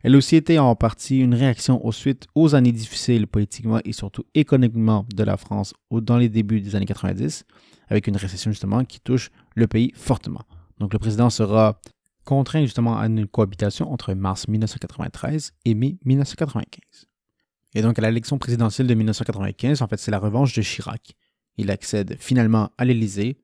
Elle 0.05 0.15
a 0.15 0.19
aussi 0.19 0.37
été 0.37 0.61
en 0.61 0.77
partie 0.77 1.19
une 1.19 1.35
réaction 1.35 1.85
aux 1.85 1.91
suites 1.91 2.29
aux 2.37 2.55
années 2.55 2.71
difficiles 2.71 3.27
politiquement 3.27 3.81
et 3.85 3.93
surtout 3.93 4.23
économiquement 4.37 5.05
de 5.13 5.25
la 5.25 5.37
France 5.37 5.75
dans 5.91 6.17
les 6.17 6.29
débuts 6.29 6.61
des 6.61 6.77
années 6.77 6.87
90, 6.87 7.45
avec 7.89 8.07
une 8.07 8.17
récession 8.17 8.53
justement 8.53 8.85
qui 8.85 9.01
touche 9.01 9.33
le 9.57 9.67
pays 9.67 9.91
fortement. 9.97 10.45
Donc 10.79 10.93
le 10.93 11.01
président 11.01 11.29
sera 11.29 11.81
contraint 12.25 12.63
justement 12.63 12.97
à 12.97 13.07
une 13.07 13.27
cohabitation 13.27 13.93
entre 13.93 14.15
mars 14.15 14.47
1993 14.47 15.55
et 15.65 15.75
mai 15.75 15.99
1995. 16.05 17.09
Et 17.75 17.83
donc 17.83 17.99
à 17.99 18.03
l'élection 18.03 18.39
présidentielle 18.39 18.87
de 18.87 18.95
1995, 18.95 19.83
en 19.83 19.89
fait, 19.89 19.99
c'est 19.99 20.11
la 20.11 20.19
revanche 20.19 20.55
de 20.55 20.63
Chirac. 20.63 21.15
Il 21.57 21.71
accède 21.71 22.17
finalement 22.19 22.71
à 22.79 22.85
l'Élysée 22.85 23.37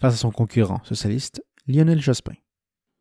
face 0.00 0.14
à 0.14 0.16
son 0.16 0.30
concurrent 0.30 0.80
socialiste, 0.84 1.42
Lionel 1.66 2.00
Jospin. 2.00 2.34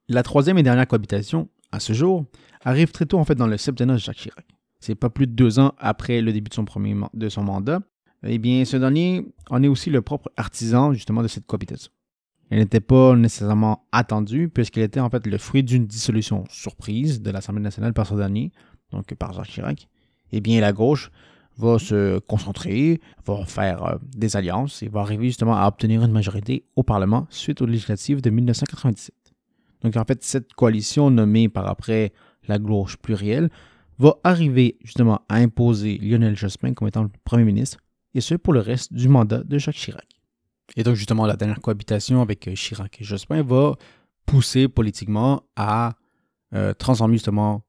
La 0.08 0.24
troisième 0.24 0.58
et 0.58 0.64
dernière 0.64 0.88
cohabitation, 0.88 1.50
à 1.72 1.80
ce 1.80 1.94
jour, 1.94 2.26
arrive 2.64 2.92
très 2.92 3.06
tôt 3.06 3.18
en 3.18 3.26
fait 3.26 3.36
dans 3.36 3.48
le 3.48 3.58
septennat 3.58 3.94
de 3.94 4.00
Jacques 4.00 4.18
Chirac. 4.18 4.46
C'est 4.80 4.96
pas 4.96 5.10
plus 5.10 5.28
de 5.28 5.34
deux 5.34 5.60
ans 5.60 5.74
après 5.78 6.22
le 6.22 6.34
début 6.34 6.50
de 6.50 6.54
son 6.54 6.66
premier 6.66 6.94
mandat. 6.94 7.80
Eh 8.24 8.38
bien, 8.38 8.66
ce 8.66 8.78
dernier 8.78 9.26
en 9.50 9.64
est 9.64 9.68
aussi 9.68 9.90
le 9.90 10.02
propre 10.02 10.32
artisan 10.38 10.94
justement 10.94 11.24
de 11.24 11.28
cette 11.28 11.46
cohabitation. 11.46 11.92
Elle 12.50 12.60
n'était 12.60 12.82
pas 12.82 13.16
nécessairement 13.16 13.88
attendue 13.92 14.50
puisqu'elle 14.50 14.84
était 14.84 15.00
en 15.00 15.10
fait 15.10 15.26
le 15.26 15.38
fruit 15.38 15.64
d'une 15.64 15.88
dissolution 15.88 16.44
surprise 16.50 17.22
de 17.22 17.32
l'Assemblée 17.32 17.64
nationale 17.64 17.94
par 17.94 18.06
ce 18.06 18.16
dernier, 18.16 18.52
donc 18.92 19.14
par 19.16 19.34
Jacques 19.34 19.48
Chirac. 19.48 19.88
Eh 20.32 20.42
bien, 20.42 20.62
la 20.62 20.74
gauche 20.74 21.12
va 21.58 21.80
se 21.80 22.20
concentrer, 22.20 23.00
va 23.26 23.46
faire 23.46 23.84
euh, 23.84 23.96
des 24.16 24.36
alliances 24.36 24.84
et 24.84 24.90
va 24.90 25.02
arriver 25.02 25.28
justement 25.28 25.56
à 25.56 25.68
obtenir 25.68 26.04
une 26.04 26.12
majorité 26.12 26.66
au 26.76 26.84
Parlement 26.84 27.28
suite 27.30 27.62
aux 27.62 27.66
législatives 27.66 28.22
de 28.22 28.30
1997. 28.30 29.14
Donc 29.84 29.96
en 29.96 30.04
fait, 30.04 30.24
cette 30.24 30.54
coalition 30.54 31.10
nommée 31.10 31.50
par 31.50 31.68
après 31.68 32.14
la 32.48 32.60
gauche 32.60 32.98
plurielle 32.98 33.50
va 34.00 34.18
arriver 34.24 34.78
justement 34.84 35.22
à 35.30 35.36
imposer 35.36 35.98
Lionel 35.98 36.36
Jospin 36.36 36.74
comme 36.74 36.88
étant 36.88 37.04
le 37.04 37.10
Premier 37.24 37.44
ministre, 37.44 37.78
et 38.14 38.22
ce 38.22 38.36
pour 38.36 38.54
le 38.54 38.60
reste 38.60 38.94
du 38.94 39.08
mandat 39.08 39.44
de 39.44 39.58
Jacques 39.58 39.76
Chirac. 39.76 40.08
Et 40.76 40.84
donc 40.84 40.96
justement, 40.96 41.26
la 41.26 41.36
dernière 41.36 41.62
cohabitation 41.62 42.22
avec 42.22 42.48
euh, 42.48 42.54
Chirac 42.54 43.00
et 43.02 43.04
Jospin 43.04 43.44
va 43.44 43.76
pousser 44.26 44.68
politiquement 44.68 45.44
à 45.56 45.96
euh, 46.54 46.74
transformer 46.74 47.16
justement 47.16 47.64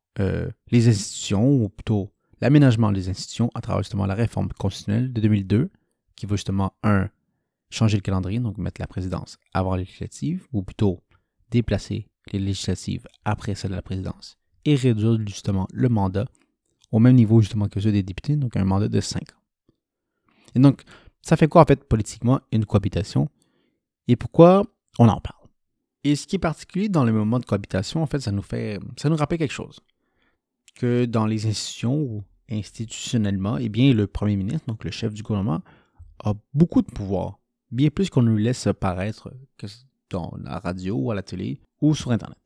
les 0.70 0.88
institutions, 0.88 1.50
ou 1.50 1.70
plutôt 1.70 2.10
l'aménagement 2.42 2.90
des 2.90 3.08
institutions 3.08 3.50
à 3.54 3.60
travers 3.60 3.82
justement 3.82 4.04
la 4.04 4.14
réforme 4.14 4.48
constitutionnelle 4.48 5.12
de 5.12 5.20
2002, 5.20 5.70
qui 6.16 6.26
va 6.26 6.34
justement, 6.34 6.74
un, 6.82 7.08
changer 7.70 7.96
le 7.96 8.02
calendrier, 8.02 8.40
donc 8.40 8.58
mettre 8.58 8.80
la 8.80 8.88
présidence 8.88 9.38
avant 9.54 9.76
les 9.76 9.84
législatives, 9.84 10.46
ou 10.52 10.62
plutôt 10.62 11.02
déplacer 11.50 12.08
les 12.32 12.40
législatives 12.40 13.06
après 13.24 13.54
celle 13.54 13.70
de 13.70 13.76
la 13.76 13.82
présidence, 13.82 14.38
et 14.64 14.74
réduire 14.74 15.18
justement 15.26 15.68
le 15.72 15.88
mandat 15.88 16.26
au 16.90 16.98
même 16.98 17.14
niveau 17.14 17.40
justement 17.40 17.68
que 17.68 17.80
ceux 17.80 17.92
des 17.92 18.02
députés, 18.02 18.36
donc 18.36 18.56
un 18.56 18.64
mandat 18.64 18.88
de 18.88 19.00
5 19.00 19.22
ans. 19.22 19.42
Et 20.54 20.58
donc, 20.58 20.82
ça 21.22 21.36
fait 21.36 21.46
quoi 21.48 21.62
en 21.62 21.64
fait 21.64 21.84
politiquement 21.84 22.40
une 22.50 22.66
cohabitation? 22.66 23.28
Et 24.08 24.16
pourquoi 24.16 24.66
on 24.98 25.08
en 25.08 25.20
parle? 25.20 25.48
Et 26.04 26.16
ce 26.16 26.26
qui 26.26 26.36
est 26.36 26.40
particulier 26.40 26.88
dans 26.88 27.04
le 27.04 27.12
moment 27.12 27.38
de 27.38 27.44
cohabitation, 27.44 28.02
en 28.02 28.06
fait, 28.06 28.18
ça 28.18 28.32
nous 28.32 28.42
fait, 28.42 28.80
ça 28.96 29.08
nous 29.08 29.16
rappelle 29.16 29.38
quelque 29.38 29.54
chose. 29.54 29.78
Que 30.74 31.04
dans 31.04 31.26
les 31.26 31.46
institutions 31.46 31.96
ou 31.96 32.24
institutionnellement, 32.50 33.56
eh 33.58 33.68
bien, 33.68 33.92
le 33.94 34.06
premier 34.06 34.36
ministre, 34.36 34.66
donc 34.66 34.84
le 34.84 34.90
chef 34.90 35.14
du 35.14 35.22
gouvernement, 35.22 35.62
a 36.24 36.34
beaucoup 36.54 36.82
de 36.82 36.90
pouvoir, 36.90 37.38
bien 37.70 37.90
plus 37.90 38.10
qu'on 38.10 38.22
nous 38.22 38.36
laisse 38.36 38.68
paraître 38.78 39.32
dans 40.10 40.34
la 40.42 40.58
radio 40.58 40.96
ou 40.96 41.10
à 41.10 41.14
la 41.14 41.22
télé 41.22 41.60
ou 41.80 41.94
sur 41.94 42.12
Internet. 42.12 42.38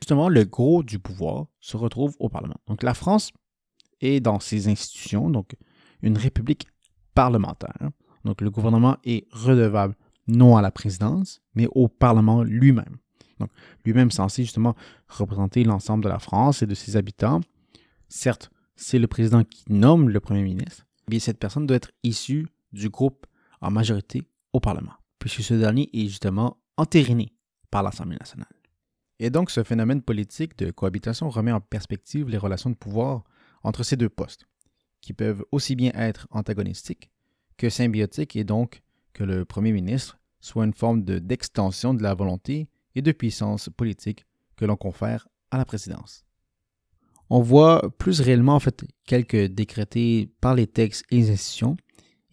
Justement, 0.00 0.28
le 0.28 0.44
gros 0.44 0.82
du 0.82 0.98
pouvoir 0.98 1.46
se 1.60 1.76
retrouve 1.76 2.16
au 2.18 2.28
Parlement. 2.28 2.56
Donc 2.66 2.82
la 2.82 2.94
France 2.94 3.30
est 4.00 4.20
dans 4.20 4.40
ses 4.40 4.68
institutions, 4.68 5.30
donc 5.30 5.56
une 6.02 6.18
république 6.18 6.66
parlementaire. 7.14 7.90
Donc 8.24 8.40
le 8.40 8.50
gouvernement 8.50 8.96
est 9.04 9.26
redevable 9.32 9.94
non 10.26 10.56
à 10.56 10.62
la 10.62 10.70
présidence, 10.70 11.42
mais 11.54 11.68
au 11.72 11.88
Parlement 11.88 12.42
lui-même. 12.42 12.96
Donc 13.38 13.50
lui-même 13.84 14.10
censé 14.10 14.42
justement 14.42 14.74
représenter 15.08 15.64
l'ensemble 15.64 16.04
de 16.04 16.08
la 16.08 16.18
France 16.18 16.62
et 16.62 16.66
de 16.66 16.74
ses 16.74 16.96
habitants. 16.96 17.40
Certes, 18.08 18.50
c'est 18.76 18.98
le 18.98 19.06
président 19.06 19.44
qui 19.44 19.64
nomme 19.68 20.08
le 20.08 20.20
Premier 20.20 20.42
ministre, 20.42 20.86
mais 21.10 21.18
cette 21.18 21.38
personne 21.38 21.66
doit 21.66 21.76
être 21.76 21.92
issue 22.02 22.48
du 22.72 22.88
groupe 22.88 23.26
en 23.60 23.70
majorité 23.70 24.22
au 24.52 24.60
Parlement, 24.60 24.94
puisque 25.18 25.42
ce 25.42 25.54
dernier 25.54 25.88
est 25.92 26.06
justement 26.06 26.58
entériné 26.76 27.32
par 27.70 27.82
l'Assemblée 27.82 28.16
nationale. 28.18 28.48
Et 29.20 29.30
donc, 29.30 29.50
ce 29.50 29.62
phénomène 29.62 30.02
politique 30.02 30.58
de 30.58 30.70
cohabitation 30.70 31.30
remet 31.30 31.52
en 31.52 31.60
perspective 31.60 32.28
les 32.28 32.38
relations 32.38 32.70
de 32.70 32.74
pouvoir 32.74 33.24
entre 33.62 33.82
ces 33.82 33.96
deux 33.96 34.08
postes, 34.08 34.46
qui 35.00 35.12
peuvent 35.12 35.44
aussi 35.52 35.76
bien 35.76 35.92
être 35.94 36.26
antagonistiques 36.30 37.10
que 37.56 37.70
symbiotiques 37.70 38.36
et 38.36 38.44
donc 38.44 38.82
que 39.12 39.22
le 39.22 39.44
Premier 39.44 39.72
ministre 39.72 40.18
soit 40.40 40.64
une 40.64 40.74
forme 40.74 41.02
d'extension 41.04 41.94
de 41.94 42.02
la 42.02 42.14
volonté 42.14 42.68
et 42.94 43.02
de 43.02 43.12
puissance 43.12 43.70
politique 43.74 44.26
que 44.56 44.64
l'on 44.64 44.76
confère 44.76 45.28
à 45.50 45.58
la 45.58 45.64
présidence. 45.64 46.23
On 47.30 47.40
voit 47.40 47.90
plus 47.98 48.20
réellement 48.20 48.54
en 48.54 48.60
fait 48.60 48.84
quelques 49.06 49.46
décrétés 49.46 50.30
par 50.40 50.54
les 50.54 50.66
textes 50.66 51.04
et 51.10 51.16
les 51.16 51.30
institutions, 51.30 51.76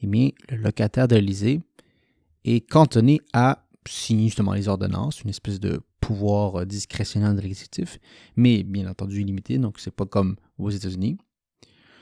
bien 0.04 0.30
le 0.50 0.58
locataire 0.58 1.08
de 1.08 1.16
l'Élysée 1.16 1.62
est 2.44 2.62
cantonné 2.62 3.22
à 3.34 3.66
signer 3.88 4.26
justement 4.26 4.54
les 4.54 4.68
ordonnances, 4.68 5.22
une 5.22 5.30
espèce 5.30 5.60
de 5.60 5.82
pouvoir 6.00 6.62
euh, 6.62 6.66
discrétionnaire 6.66 7.34
de 7.34 7.42
l'exécutif, 7.42 8.00
mais 8.36 8.64
bien 8.64 8.90
entendu 8.90 9.22
illimité, 9.22 9.58
donc 9.58 9.80
c'est 9.80 9.96
pas 9.96 10.06
comme 10.06 10.36
aux 10.58 10.70
États-Unis. 10.70 11.18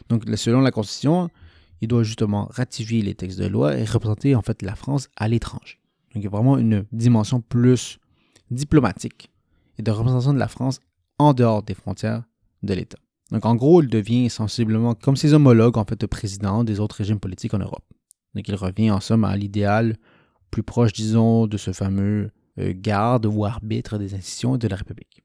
Donc 0.09 0.23
selon 0.35 0.61
la 0.61 0.71
Constitution, 0.71 1.29
il 1.81 1.87
doit 1.87 2.03
justement 2.03 2.47
ratifier 2.51 3.01
les 3.01 3.15
textes 3.15 3.39
de 3.39 3.47
loi 3.47 3.77
et 3.77 3.85
représenter 3.85 4.35
en 4.35 4.41
fait 4.41 4.61
la 4.61 4.75
France 4.75 5.09
à 5.15 5.27
l'étranger. 5.27 5.79
Donc 6.13 6.21
il 6.21 6.23
y 6.23 6.27
a 6.27 6.29
vraiment 6.29 6.57
une 6.57 6.85
dimension 6.91 7.41
plus 7.41 7.99
diplomatique 8.49 9.29
et 9.77 9.83
de 9.83 9.91
représentation 9.91 10.33
de 10.33 10.39
la 10.39 10.47
France 10.47 10.79
en 11.17 11.33
dehors 11.33 11.63
des 11.63 11.73
frontières 11.73 12.23
de 12.63 12.73
l'État. 12.73 12.97
Donc 13.31 13.45
en 13.45 13.55
gros, 13.55 13.81
il 13.81 13.89
devient 13.89 14.29
sensiblement 14.29 14.95
comme 14.95 15.15
ses 15.15 15.33
homologues 15.33 15.77
en 15.77 15.85
fait 15.85 15.99
de 15.99 16.05
président 16.05 16.63
des 16.63 16.79
autres 16.79 16.95
régimes 16.95 17.19
politiques 17.19 17.53
en 17.53 17.59
Europe. 17.59 17.85
Donc 18.35 18.47
il 18.47 18.55
revient 18.55 18.91
en 18.91 18.99
somme 18.99 19.23
à 19.23 19.35
l'idéal 19.35 19.97
plus 20.51 20.63
proche, 20.63 20.93
disons, 20.93 21.47
de 21.47 21.57
ce 21.57 21.71
fameux 21.71 22.31
euh, 22.59 22.73
garde 22.75 23.25
ou 23.25 23.45
arbitre 23.45 23.97
des 23.97 24.15
institutions 24.15 24.57
de 24.57 24.67
la 24.67 24.75
République. 24.75 25.23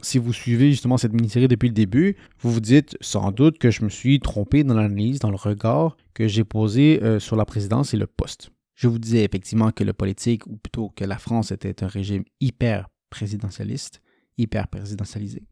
Si 0.00 0.18
vous 0.18 0.32
suivez 0.32 0.70
justement 0.70 0.96
cette 0.96 1.12
mini-série 1.12 1.48
depuis 1.48 1.68
le 1.68 1.74
début, 1.74 2.16
vous 2.40 2.52
vous 2.52 2.60
dites 2.60 2.96
sans 3.00 3.32
doute 3.32 3.58
que 3.58 3.70
je 3.70 3.82
me 3.82 3.88
suis 3.88 4.20
trompé 4.20 4.62
dans 4.62 4.74
l'analyse, 4.74 5.18
dans 5.18 5.30
le 5.30 5.36
regard 5.36 5.96
que 6.14 6.28
j'ai 6.28 6.44
posé 6.44 7.02
euh, 7.02 7.18
sur 7.18 7.34
la 7.34 7.44
présidence 7.44 7.94
et 7.94 7.96
le 7.96 8.06
poste. 8.06 8.50
Je 8.74 8.86
vous 8.86 8.98
disais 8.98 9.24
effectivement 9.24 9.72
que 9.72 9.82
le 9.82 9.92
politique, 9.92 10.46
ou 10.46 10.56
plutôt 10.56 10.90
que 10.90 11.04
la 11.04 11.18
France 11.18 11.50
était 11.50 11.82
un 11.82 11.88
régime 11.88 12.22
hyper 12.40 12.88
présidentialiste, 13.10 14.00
hyper 14.36 14.68
présidentialisé. 14.68 15.42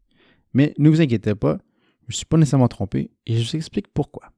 Mais 0.53 0.73
ne 0.77 0.89
vous 0.89 1.01
inquiétez 1.01 1.35
pas, 1.35 1.57
je 2.07 2.13
ne 2.13 2.15
suis 2.15 2.25
pas 2.25 2.37
nécessairement 2.37 2.67
trompé 2.67 3.11
et 3.25 3.37
je 3.37 3.49
vous 3.49 3.55
explique 3.55 3.87
pourquoi. 3.93 4.31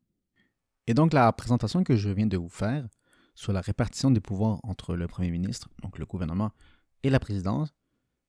Et 0.87 0.93
donc 0.93 1.13
la 1.13 1.31
présentation 1.31 1.83
que 1.83 1.95
je 1.95 2.09
viens 2.09 2.27
de 2.27 2.37
vous 2.37 2.49
faire 2.49 2.87
sur 3.35 3.53
la 3.53 3.61
répartition 3.61 4.11
des 4.11 4.19
pouvoirs 4.19 4.59
entre 4.63 4.95
le 4.95 5.07
Premier 5.07 5.31
ministre, 5.31 5.69
donc 5.81 5.97
le 5.97 6.05
gouvernement, 6.05 6.51
et 7.03 7.09
la 7.09 7.19
présidence, 7.19 7.73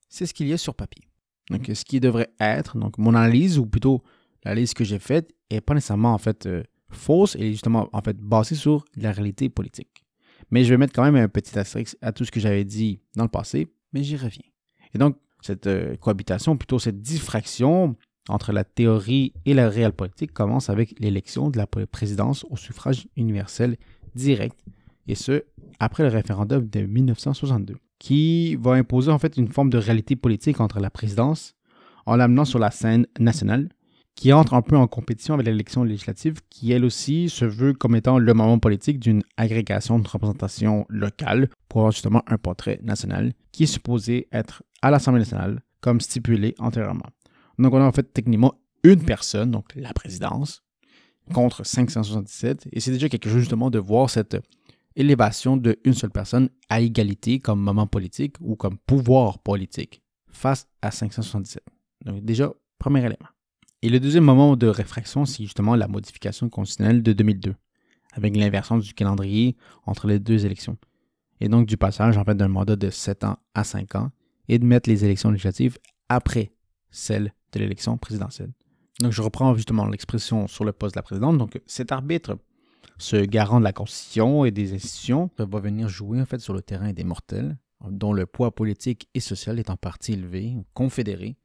c'est 0.08 0.26
ce 0.26 0.34
qu'il 0.34 0.46
y 0.46 0.52
a 0.52 0.58
sur 0.58 0.74
papier. 0.74 1.10
Donc, 1.50 1.68
ce 1.74 1.84
qui 1.84 1.98
devrait 1.98 2.30
être, 2.38 2.78
donc 2.78 2.96
mon 2.96 3.14
analyse, 3.14 3.58
ou 3.58 3.66
plutôt 3.66 4.04
l'analyse 4.44 4.72
que 4.72 4.84
j'ai 4.84 5.00
faite, 5.00 5.34
n'est 5.50 5.60
pas 5.60 5.74
nécessairement 5.74 6.14
en 6.14 6.18
fait 6.18 6.46
euh, 6.46 6.62
fausse, 6.90 7.34
elle 7.34 7.42
est 7.42 7.52
justement 7.52 7.88
en 7.92 8.00
fait 8.02 8.16
basée 8.18 8.54
sur 8.54 8.84
la 8.96 9.10
réalité 9.10 9.48
politique. 9.48 10.04
Mais 10.52 10.64
je 10.64 10.70
vais 10.70 10.76
mettre 10.76 10.92
quand 10.92 11.02
même 11.02 11.16
un 11.16 11.28
petit 11.28 11.58
astérisque 11.58 11.96
à 12.02 12.12
tout 12.12 12.24
ce 12.24 12.30
que 12.30 12.38
j'avais 12.38 12.64
dit 12.64 13.00
dans 13.16 13.24
le 13.24 13.28
passé, 13.28 13.68
mais 13.92 14.04
j'y 14.04 14.16
reviens. 14.16 14.46
Et 14.94 14.98
donc, 14.98 15.16
cette 15.42 15.66
euh, 15.66 15.96
cohabitation, 15.96 16.56
plutôt 16.56 16.78
cette 16.78 17.00
diffraction 17.00 17.96
entre 18.28 18.52
la 18.52 18.64
théorie 18.64 19.32
et 19.44 19.54
la 19.54 19.68
réelle 19.68 19.92
politique 19.92 20.32
commence 20.32 20.70
avec 20.70 20.98
l'élection 21.00 21.50
de 21.50 21.58
la 21.58 21.66
présidence 21.66 22.44
au 22.50 22.56
suffrage 22.56 23.08
universel 23.16 23.76
direct, 24.14 24.58
et 25.08 25.14
ce, 25.14 25.44
après 25.78 26.02
le 26.02 26.10
référendum 26.10 26.68
de 26.68 26.80
1962 26.80 27.76
qui 28.00 28.56
va 28.56 28.72
imposer 28.72 29.12
en 29.12 29.18
fait 29.18 29.36
une 29.36 29.48
forme 29.48 29.70
de 29.70 29.78
réalité 29.78 30.16
politique 30.16 30.58
entre 30.58 30.80
la 30.80 30.90
présidence 30.90 31.54
en 32.06 32.16
l'amenant 32.16 32.44
sur 32.44 32.58
la 32.58 32.72
scène 32.72 33.06
nationale, 33.20 33.68
qui 34.14 34.32
entre 34.32 34.54
un 34.54 34.62
peu 34.62 34.76
en 34.76 34.86
compétition 34.86 35.34
avec 35.34 35.46
l'élection 35.46 35.82
législative, 35.82 36.40
qui 36.50 36.72
elle 36.72 36.84
aussi 36.84 37.28
se 37.30 37.44
veut 37.44 37.72
comme 37.72 37.96
étant 37.96 38.18
le 38.18 38.34
moment 38.34 38.58
politique 38.58 38.98
d'une 38.98 39.22
agrégation 39.36 39.98
de 39.98 40.06
représentation 40.06 40.84
locale 40.88 41.48
pour 41.68 41.82
avoir 41.82 41.92
justement 41.92 42.22
un 42.26 42.36
portrait 42.36 42.80
national 42.82 43.32
qui 43.52 43.62
est 43.62 43.66
supposé 43.66 44.28
être 44.32 44.62
à 44.82 44.90
l'Assemblée 44.90 45.20
nationale, 45.20 45.62
comme 45.80 46.00
stipulé 46.00 46.54
antérieurement. 46.58 47.08
Donc 47.58 47.72
on 47.72 47.80
a 47.80 47.84
en 47.84 47.92
fait 47.92 48.12
techniquement 48.12 48.54
une 48.82 49.04
personne, 49.04 49.50
donc 49.50 49.74
la 49.74 49.92
présidence, 49.92 50.62
contre 51.32 51.64
577, 51.64 52.68
et 52.72 52.80
c'est 52.80 52.90
déjà 52.90 53.08
quelque 53.08 53.28
chose 53.28 53.40
justement 53.40 53.70
de 53.70 53.78
voir 53.78 54.10
cette 54.10 54.36
élévation 54.96 55.56
d'une 55.56 55.94
seule 55.94 56.10
personne 56.10 56.50
à 56.68 56.80
égalité 56.80 57.38
comme 57.38 57.60
moment 57.60 57.86
politique 57.86 58.36
ou 58.40 58.56
comme 58.56 58.78
pouvoir 58.78 59.38
politique 59.38 60.02
face 60.28 60.66
à 60.82 60.90
577. 60.90 61.62
Donc 62.04 62.24
déjà, 62.24 62.52
premier 62.78 63.00
élément. 63.00 63.28
Et 63.82 63.88
le 63.88 63.98
deuxième 63.98 64.24
moment 64.24 64.56
de 64.56 64.66
réfraction, 64.66 65.24
c'est 65.24 65.42
justement 65.42 65.74
la 65.74 65.88
modification 65.88 66.48
constitutionnelle 66.50 67.02
de 67.02 67.12
2002, 67.12 67.54
avec 68.12 68.36
l'inversion 68.36 68.76
du 68.76 68.92
calendrier 68.92 69.56
entre 69.86 70.06
les 70.06 70.18
deux 70.18 70.44
élections. 70.44 70.76
Et 71.40 71.48
donc 71.48 71.66
du 71.66 71.78
passage 71.78 72.16
d'un 72.16 72.48
mandat 72.48 72.76
de 72.76 72.90
7 72.90 73.24
ans 73.24 73.38
à 73.54 73.64
5 73.64 73.94
ans 73.94 74.10
et 74.48 74.58
de 74.58 74.66
mettre 74.66 74.90
les 74.90 75.04
élections 75.04 75.30
législatives 75.30 75.78
après 76.10 76.52
celle 76.90 77.32
de 77.52 77.58
l'élection 77.58 77.96
présidentielle. 77.96 78.52
Donc 79.00 79.12
je 79.12 79.22
reprends 79.22 79.54
justement 79.54 79.86
l'expression 79.86 80.46
sur 80.46 80.64
le 80.64 80.72
poste 80.72 80.94
de 80.94 80.98
la 80.98 81.02
présidente. 81.02 81.38
Donc 81.38 81.58
cet 81.66 81.90
arbitre 81.90 82.36
ce 82.98 83.16
garant 83.16 83.60
de 83.60 83.64
la 83.64 83.72
Constitution 83.72 84.44
et 84.44 84.50
des 84.50 84.74
institutions 84.74 85.30
va 85.38 85.60
venir 85.60 85.88
jouer 85.88 86.20
en 86.20 86.26
fait 86.26 86.38
sur 86.38 86.52
le 86.52 86.60
terrain 86.60 86.92
des 86.92 87.04
mortels, 87.04 87.56
dont 87.88 88.12
le 88.12 88.26
poids 88.26 88.54
politique 88.54 89.08
et 89.14 89.20
social 89.20 89.58
est 89.58 89.70
en 89.70 89.76
partie 89.76 90.12
élevé, 90.12 90.54
confédéré, 90.74 91.36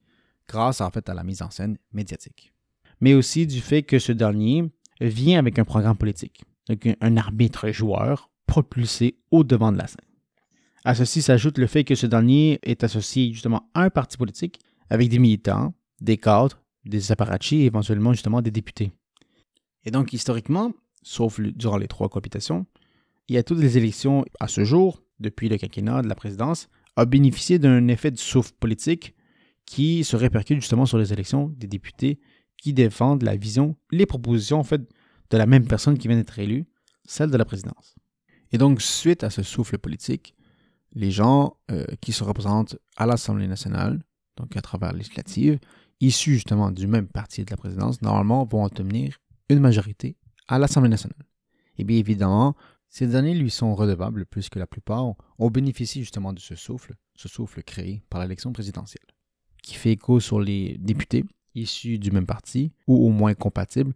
grâce 0.47 0.81
en 0.81 0.89
fait 0.91 1.10
à 1.10 1.13
la 1.13 1.23
mise 1.23 1.41
en 1.41 1.49
scène 1.49 1.77
médiatique. 1.93 2.53
Mais 3.01 3.13
aussi 3.13 3.45
du 3.47 3.62
fait 3.62 3.84
que 3.84 3.99
ce 3.99 4.12
dernier 4.12 4.71
vient 5.01 5.39
avec 5.39 5.60
un 5.60 5.65
programme 5.65 5.97
politique, 5.97 6.43
donc 6.69 6.88
un 6.99 7.17
arbitre 7.17 7.69
joueur 7.71 8.29
propulsé 8.47 9.17
au 9.31 9.43
devant 9.43 9.71
de 9.71 9.77
la 9.77 9.88
scène. 9.88 10.05
À 10.84 10.93
ceci 10.93 11.21
s'ajoute 11.21 11.58
le 11.58 11.67
fait 11.67 11.84
que 11.84 11.95
ce 11.95 12.05
dernier 12.05 12.60
est 12.62 12.84
associé 12.84 13.34
justement 13.34 13.69
à 13.73 13.81
un 13.81 13.89
parti 13.89 14.17
politique 14.17 14.60
avec 14.89 15.10
des 15.10 15.19
militants, 15.19 15.73
des 15.99 16.17
cadres, 16.17 16.62
des 16.86 17.12
apparatchiks 17.12 17.62
et 17.62 17.65
éventuellement 17.65 18.13
justement 18.13 18.41
des 18.41 18.51
députés. 18.51 18.91
Et 19.84 19.91
donc 19.91 20.13
historiquement, 20.13 20.73
sauf 21.01 21.39
durant 21.39 21.77
les 21.77 21.88
trois 21.88 22.08
cohabitations, 22.08 22.67
il 23.27 23.36
y 23.36 23.38
a 23.39 23.43
toutes 23.43 23.60
les 23.60 23.77
élections 23.77 24.25
à 24.39 24.47
ce 24.47 24.63
jour, 24.63 25.01
depuis 25.19 25.49
le 25.49 25.58
quinquennat 25.58 26.03
de 26.03 26.08
la 26.08 26.15
présidence, 26.15 26.69
a 26.95 27.05
bénéficié 27.05 27.58
d'un 27.58 27.88
effet 27.88 28.12
de 28.12 28.17
souffle 28.17 28.53
politique 28.60 29.14
qui 29.65 30.04
se 30.04 30.15
répercute 30.15 30.60
justement 30.60 30.86
sur 30.86 30.97
les 30.97 31.13
élections 31.13 31.49
des 31.58 31.67
députés 31.67 32.19
qui 32.58 32.73
défendent 32.73 33.23
la 33.23 33.36
vision, 33.36 33.75
les 33.91 34.06
propositions 34.06 34.60
en 34.60 34.63
fait 34.63 34.82
de 35.30 35.38
la 35.38 35.45
même 35.45 35.67
personne 35.67 35.97
qui 35.97 36.08
vient 36.08 36.17
d'être 36.17 36.39
élue, 36.39 36.65
celle 37.04 37.32
de 37.32 37.38
la 37.38 37.45
présidence. 37.45 37.95
Et 38.51 38.58
donc, 38.58 38.82
suite 38.82 39.23
à 39.23 39.30
ce 39.30 39.43
souffle 39.43 39.78
politique, 39.78 40.36
les 40.93 41.12
gens 41.12 41.58
euh, 41.71 41.86
qui 41.99 42.13
se 42.13 42.23
représentent 42.23 42.78
à 42.95 43.06
l'Assemblée 43.06 43.47
nationale, 43.47 44.01
donc 44.38 44.56
à 44.56 44.62
travers 44.62 44.93
législative, 44.93 45.60
issus 45.99 46.36
justement 46.36 46.71
du 46.71 46.88
même 46.88 47.08
parti 47.08 47.43
de 47.43 47.51
la 47.51 47.58
présidence, 47.58 48.01
normalement 48.01 48.45
vont 48.45 48.63
obtenir 48.63 49.19
une 49.49 49.60
majorité 49.60 50.17
à 50.47 50.60
l'Assemblée 50.60 50.89
nationale. 50.89 51.25
Et 51.78 51.84
bien 51.84 51.97
évidemment, 51.97 52.56
ces 52.89 53.15
années 53.15 53.34
lui 53.34 53.49
sont 53.49 53.75
redevables 53.75 54.25
puisque 54.25 54.56
la 54.56 54.67
plupart 54.67 55.04
ont 55.38 55.49
bénéficié 55.49 56.01
justement 56.01 56.34
de 56.34 56.39
ce 56.39 56.56
souffle, 56.56 56.95
ce 57.15 57.28
souffle 57.28 57.62
créé 57.63 58.04
par 58.10 58.21
l'élection 58.21 58.54
présidentielle, 58.54 59.06
qui 59.65 59.75
fait 59.75 59.93
écho 59.93 60.19
sur 60.19 60.39
les 60.39 60.78
députés 60.80 61.25
issus 61.56 61.97
du 61.97 62.12
même 62.12 62.25
parti 62.25 62.71
ou 62.88 63.08
au 63.08 63.10
moins 63.10 63.34
compatibles, 63.34 63.93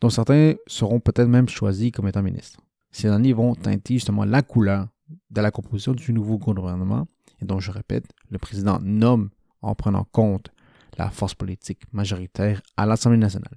dont 0.00 0.10
certains 0.10 0.54
seront 0.66 1.00
peut-être 1.00 1.28
même 1.28 1.48
choisis 1.48 1.92
comme 1.92 2.08
étant 2.08 2.22
ministres. 2.22 2.60
Ces 2.90 3.08
années 3.08 3.32
vont 3.32 3.54
teinter 3.54 3.94
justement 3.94 4.24
la 4.24 4.42
couleur 4.42 4.88
de 5.30 5.40
la 5.40 5.50
composition 5.50 5.92
du 5.92 6.12
nouveau 6.12 6.38
gouvernement, 6.38 7.06
et 7.40 7.44
dont 7.44 7.60
je 7.60 7.70
répète, 7.70 8.06
le 8.30 8.38
président 8.38 8.78
nomme 8.80 9.30
en 9.62 9.74
prenant 9.74 10.04
compte 10.10 10.50
la 10.98 11.10
force 11.10 11.34
politique 11.34 11.82
majoritaire 11.92 12.62
à 12.76 12.86
l'Assemblée 12.86 13.18
nationale. 13.18 13.56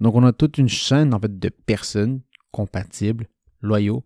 Donc, 0.00 0.14
on 0.14 0.24
a 0.24 0.32
toute 0.32 0.58
une 0.58 0.68
chaîne 0.68 1.14
en 1.14 1.20
fait, 1.20 1.38
de 1.38 1.48
personnes 1.48 2.20
compatibles, 2.52 3.28
loyaux, 3.60 4.04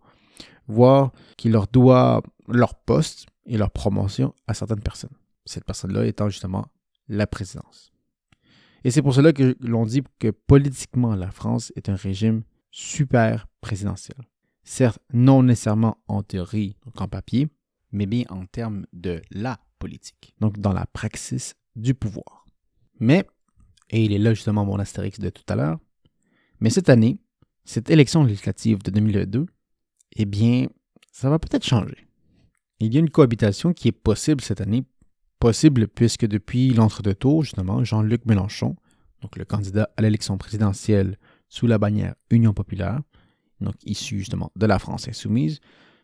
voire 0.67 1.11
qui 1.37 1.49
leur 1.49 1.67
doivent 1.67 2.23
leur 2.47 2.75
poste 2.75 3.27
et 3.45 3.57
leur 3.57 3.71
promotion 3.71 4.33
à 4.47 4.53
certaines 4.53 4.81
personnes. 4.81 5.15
Cette 5.45 5.65
personne-là 5.65 6.05
étant 6.05 6.29
justement 6.29 6.65
la 7.07 7.27
présidence. 7.27 7.91
Et 8.83 8.91
c'est 8.91 9.01
pour 9.01 9.15
cela 9.15 9.33
que 9.33 9.57
l'on 9.59 9.85
dit 9.85 10.03
que 10.19 10.29
politiquement, 10.29 11.15
la 11.15 11.31
France 11.31 11.73
est 11.75 11.89
un 11.89 11.95
régime 11.95 12.43
super 12.71 13.47
présidentiel. 13.61 14.17
Certes, 14.63 14.99
non 15.13 15.43
nécessairement 15.43 15.97
en 16.07 16.23
théorie, 16.23 16.75
donc 16.85 16.99
en 17.01 17.07
papier, 17.07 17.47
mais 17.91 18.05
bien 18.05 18.25
en 18.29 18.45
termes 18.45 18.85
de 18.93 19.21
la 19.31 19.59
politique, 19.79 20.35
donc 20.39 20.59
dans 20.59 20.73
la 20.73 20.85
praxis 20.85 21.55
du 21.75 21.93
pouvoir. 21.93 22.45
Mais, 22.99 23.25
et 23.89 24.03
il 24.03 24.13
est 24.13 24.19
là 24.19 24.33
justement 24.33 24.65
mon 24.65 24.79
astérix 24.79 25.19
de 25.19 25.29
tout 25.29 25.43
à 25.47 25.55
l'heure, 25.55 25.79
mais 26.59 26.69
cette 26.69 26.89
année, 26.89 27.19
cette 27.63 27.89
élection 27.89 28.23
législative 28.23 28.81
de 28.83 28.91
2022, 28.91 29.45
eh 30.17 30.25
bien, 30.25 30.67
ça 31.11 31.29
va 31.29 31.39
peut-être 31.39 31.65
changer. 31.65 32.07
Il 32.79 32.93
y 32.93 32.97
a 32.97 32.99
une 32.99 33.09
cohabitation 33.09 33.73
qui 33.73 33.87
est 33.87 33.93
possible 33.93 34.41
cette 34.41 34.61
année, 34.61 34.83
possible 35.39 35.87
puisque 35.87 36.25
depuis 36.25 36.73
l'entre-deux 36.73 37.15
tours, 37.15 37.43
justement, 37.43 37.83
Jean-Luc 37.83 38.25
Mélenchon, 38.25 38.75
donc 39.21 39.37
le 39.37 39.45
candidat 39.45 39.89
à 39.97 40.01
l'élection 40.01 40.37
présidentielle 40.37 41.17
sous 41.49 41.67
la 41.67 41.77
bannière 41.77 42.15
Union 42.29 42.53
populaire, 42.53 43.01
donc 43.61 43.75
issu 43.85 44.19
justement 44.19 44.51
de 44.55 44.65
la 44.65 44.79
France 44.79 45.07
insoumise, 45.07 45.59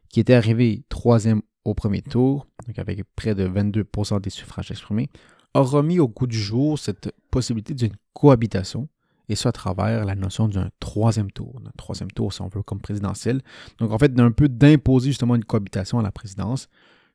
qui 0.09 0.19
était 0.19 0.33
arrivé 0.33 0.83
troisième 0.89 1.41
au 1.63 1.73
premier 1.73 2.01
tour, 2.01 2.47
donc 2.67 2.79
avec 2.79 3.03
près 3.15 3.35
de 3.35 3.47
22% 3.47 4.21
des 4.21 4.29
suffrages 4.29 4.71
exprimés, 4.71 5.09
a 5.53 5.59
remis 5.61 5.99
au 5.99 6.07
goût 6.07 6.27
du 6.27 6.39
jour 6.39 6.79
cette 6.79 7.13
possibilité 7.29 7.73
d'une 7.73 7.95
cohabitation 8.13 8.87
et 9.29 9.35
ça 9.35 9.49
à 9.49 9.51
travers 9.51 10.05
la 10.05 10.15
notion 10.15 10.47
d'un 10.47 10.69
troisième 10.79 11.31
tour. 11.31 11.61
Un 11.65 11.71
troisième 11.77 12.11
tour, 12.11 12.33
si 12.33 12.41
on 12.41 12.49
veut, 12.49 12.63
comme 12.63 12.81
présidentiel. 12.81 13.41
Donc, 13.77 13.91
en 13.91 13.97
fait, 13.97 14.13
d'un 14.13 14.31
peu 14.31 14.49
d'imposer 14.49 15.09
justement 15.09 15.35
une 15.35 15.45
cohabitation 15.45 15.99
à 15.99 16.01
la 16.01 16.11
présidence 16.11 16.67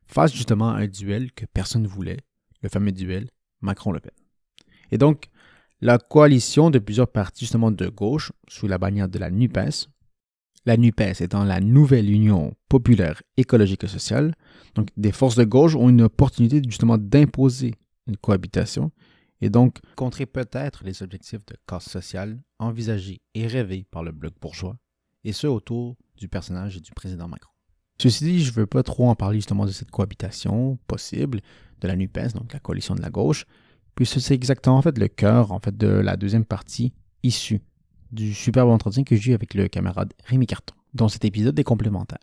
face 0.07 0.33
justement 0.33 0.69
à 0.69 0.79
un 0.79 0.87
duel 0.87 1.31
que 1.31 1.45
personne 1.45 1.83
ne 1.83 1.87
voulait, 1.87 2.19
le 2.61 2.69
fameux 2.69 2.91
duel 2.91 3.29
Macron-Le 3.61 3.99
Pen. 3.99 4.11
Et 4.91 4.97
donc, 4.97 5.29
la 5.81 5.97
coalition 5.97 6.69
de 6.69 6.79
plusieurs 6.79 7.11
partis 7.11 7.45
justement 7.45 7.71
de 7.71 7.87
gauche, 7.87 8.31
sous 8.47 8.67
la 8.67 8.77
bannière 8.77 9.09
de 9.09 9.19
la 9.19 9.29
NUPES, 9.29 9.89
la 10.65 10.75
NUPES 10.75 11.21
étant 11.21 11.43
la 11.43 11.59
nouvelle 11.59 12.09
Union 12.09 12.53
populaire 12.67 13.21
écologique 13.37 13.83
et 13.83 13.87
sociale, 13.87 14.33
donc 14.75 14.89
des 14.97 15.11
forces 15.11 15.35
de 15.35 15.43
gauche 15.43 15.75
ont 15.75 15.89
une 15.89 16.01
opportunité 16.01 16.61
justement 16.65 16.97
d'imposer 16.97 17.75
une 18.07 18.17
cohabitation 18.17 18.91
et 19.39 19.49
donc 19.49 19.79
contrer 19.95 20.25
peut-être 20.25 20.83
les 20.83 21.03
objectifs 21.03 21.45
de 21.45 21.55
casse 21.67 21.87
sociale 21.87 22.41
envisagés 22.59 23.21
et 23.33 23.47
rêvés 23.47 23.85
par 23.91 24.03
le 24.03 24.11
bloc 24.11 24.33
bourgeois, 24.41 24.77
et 25.23 25.31
ce 25.31 25.47
autour 25.47 25.95
du 26.17 26.27
personnage 26.27 26.81
du 26.81 26.91
président 26.91 27.27
Macron. 27.27 27.51
Ceci 27.99 28.23
dit, 28.23 28.43
je 28.43 28.51
ne 28.51 28.55
veux 28.55 28.65
pas 28.67 28.83
trop 28.83 29.09
en 29.09 29.15
parler 29.15 29.39
justement 29.39 29.65
de 29.65 29.71
cette 29.71 29.89
cohabitation 29.89 30.77
possible 30.87 31.41
de 31.81 31.87
la 31.87 31.95
NUPES, 31.95 32.33
donc 32.35 32.53
la 32.53 32.59
coalition 32.59 32.95
de 32.95 33.01
la 33.01 33.09
gauche, 33.09 33.45
puisque 33.95 34.21
c'est 34.21 34.35
exactement 34.35 34.77
en 34.77 34.81
fait 34.81 34.97
le 34.97 35.07
cœur 35.07 35.51
en 35.51 35.59
fait 35.59 35.75
de 35.75 35.87
la 35.87 36.17
deuxième 36.17 36.45
partie 36.45 36.93
issue 37.23 37.61
du 38.11 38.33
superbe 38.33 38.69
entretien 38.69 39.03
que 39.03 39.15
j'ai 39.15 39.31
eu 39.31 39.33
avec 39.33 39.53
le 39.53 39.67
camarade 39.67 40.13
Rémi 40.25 40.45
Carton, 40.45 40.75
dont 40.93 41.07
cet 41.07 41.25
épisode 41.25 41.57
est 41.59 41.63
complémentaire. 41.63 42.19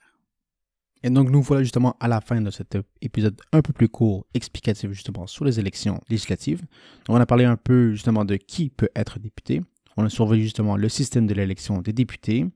Et 1.02 1.10
donc 1.10 1.28
nous 1.28 1.42
voilà 1.42 1.62
justement 1.62 1.96
à 2.00 2.08
la 2.08 2.20
fin 2.20 2.40
de 2.40 2.50
cet 2.50 2.78
épisode 3.02 3.38
un 3.52 3.60
peu 3.60 3.72
plus 3.72 3.88
court, 3.88 4.26
explicatif 4.32 4.90
justement 4.92 5.26
sur 5.26 5.44
les 5.44 5.60
élections 5.60 6.00
législatives. 6.08 6.62
On 7.08 7.16
a 7.16 7.26
parlé 7.26 7.44
un 7.44 7.56
peu 7.56 7.92
justement 7.92 8.24
de 8.24 8.36
qui 8.36 8.70
peut 8.70 8.88
être 8.96 9.18
député. 9.18 9.60
On 9.96 10.04
a 10.04 10.08
surveillé 10.08 10.44
justement 10.44 10.76
le 10.76 10.88
système 10.88 11.26
de 11.26 11.34
l'élection 11.34 11.82
des 11.82 11.92
députés, 11.92 12.46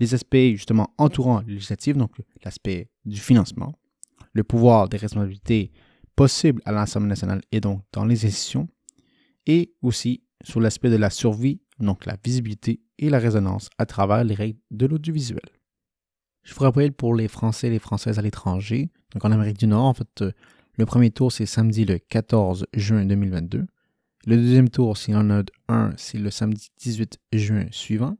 les 0.00 0.14
aspects 0.14 0.36
justement 0.52 0.92
entourant 0.98 1.40
législatives, 1.46 1.96
donc 1.96 2.12
l'aspect 2.44 2.88
du 3.04 3.20
financement, 3.20 3.74
le 4.32 4.44
pouvoir 4.44 4.88
des 4.88 4.96
responsabilités 4.96 5.72
possibles 6.16 6.62
à 6.64 6.72
l'Assemblée 6.72 7.08
nationale 7.08 7.42
et 7.52 7.60
donc 7.60 7.82
dans 7.92 8.04
les 8.04 8.24
institutions, 8.26 8.68
et 9.46 9.72
aussi 9.82 10.22
sur 10.44 10.60
l'aspect 10.60 10.90
de 10.90 10.96
la 10.96 11.10
survie, 11.10 11.60
donc 11.78 12.06
la 12.06 12.16
visibilité 12.22 12.80
et 12.98 13.10
la 13.10 13.18
résonance 13.18 13.68
à 13.78 13.86
travers 13.86 14.24
les 14.24 14.34
règles 14.34 14.58
de 14.70 14.86
l'audiovisuel. 14.86 15.40
Je 16.42 16.54
vous 16.54 16.62
rappelle 16.62 16.92
pour 16.92 17.14
les 17.14 17.28
Français 17.28 17.68
et 17.68 17.70
les 17.70 17.78
Françaises 17.78 18.18
à 18.18 18.22
l'étranger, 18.22 18.90
donc 19.12 19.24
en 19.24 19.32
Amérique 19.32 19.58
du 19.58 19.66
Nord, 19.66 19.84
en 19.84 19.94
fait, 19.94 20.22
euh, 20.22 20.32
le 20.76 20.86
premier 20.86 21.10
tour 21.10 21.30
c'est 21.30 21.46
samedi 21.46 21.84
le 21.84 21.98
14 21.98 22.66
juin 22.74 23.04
2022. 23.04 23.66
Le 24.24 24.36
deuxième 24.36 24.68
tour, 24.68 24.96
s'il 24.96 25.16
en 25.16 25.30
a 25.30 25.42
un, 25.68 25.92
c'est 25.96 26.18
le 26.18 26.30
samedi 26.30 26.70
18 26.78 27.18
juin 27.32 27.66
suivant. 27.70 28.16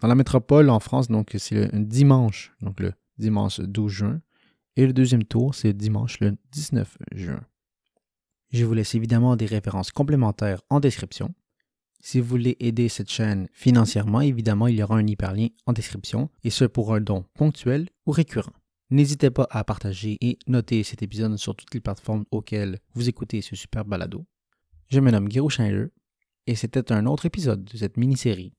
Dans 0.00 0.08
la 0.08 0.14
métropole 0.14 0.70
en 0.70 0.78
France, 0.80 1.08
donc 1.08 1.34
c'est 1.38 1.72
le 1.72 1.84
dimanche, 1.84 2.52
donc 2.60 2.78
le 2.80 2.92
dimanche 3.18 3.60
12 3.60 3.92
juin. 3.92 4.20
Et 4.76 4.86
le 4.86 4.92
deuxième 4.92 5.24
tour, 5.24 5.56
c'est 5.56 5.72
dimanche 5.72 6.20
le 6.20 6.36
19 6.52 6.98
juin. 7.12 7.40
Je 8.50 8.64
vous 8.64 8.74
laisse 8.74 8.94
évidemment 8.94 9.34
des 9.34 9.46
références 9.46 9.90
complémentaires 9.90 10.62
en 10.70 10.78
description. 10.78 11.34
Si 12.00 12.20
vous 12.20 12.28
voulez 12.28 12.56
aider 12.60 12.88
cette 12.88 13.10
chaîne 13.10 13.48
financièrement, 13.52 14.20
évidemment, 14.20 14.68
il 14.68 14.76
y 14.76 14.82
aura 14.82 14.96
un 14.96 15.06
hyperlien 15.06 15.48
en 15.66 15.72
description, 15.72 16.30
et 16.44 16.50
ce 16.50 16.64
pour 16.64 16.94
un 16.94 17.00
don 17.00 17.24
ponctuel 17.34 17.88
ou 18.06 18.12
récurrent. 18.12 18.52
N'hésitez 18.90 19.30
pas 19.30 19.48
à 19.50 19.64
partager 19.64 20.16
et 20.20 20.38
noter 20.46 20.84
cet 20.84 21.02
épisode 21.02 21.36
sur 21.36 21.56
toutes 21.56 21.74
les 21.74 21.80
plateformes 21.80 22.24
auxquelles 22.30 22.78
vous 22.94 23.08
écoutez 23.08 23.42
ce 23.42 23.56
super 23.56 23.84
balado. 23.84 24.24
Je 24.86 25.00
me 25.00 25.10
nomme 25.10 25.28
Guillaume 25.28 25.50
Schneider, 25.50 25.88
et 26.46 26.54
c'était 26.54 26.92
un 26.92 27.04
autre 27.06 27.26
épisode 27.26 27.64
de 27.64 27.76
cette 27.76 27.96
mini-série, 27.96 28.54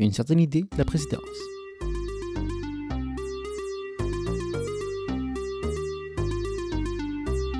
Une 0.00 0.12
certaine 0.12 0.38
idée 0.38 0.62
de 0.62 0.78
la 0.78 0.84
présidence. 0.84 1.20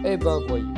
Eh 0.05 0.17
ben 0.17 0.41
voyons. 0.47 0.78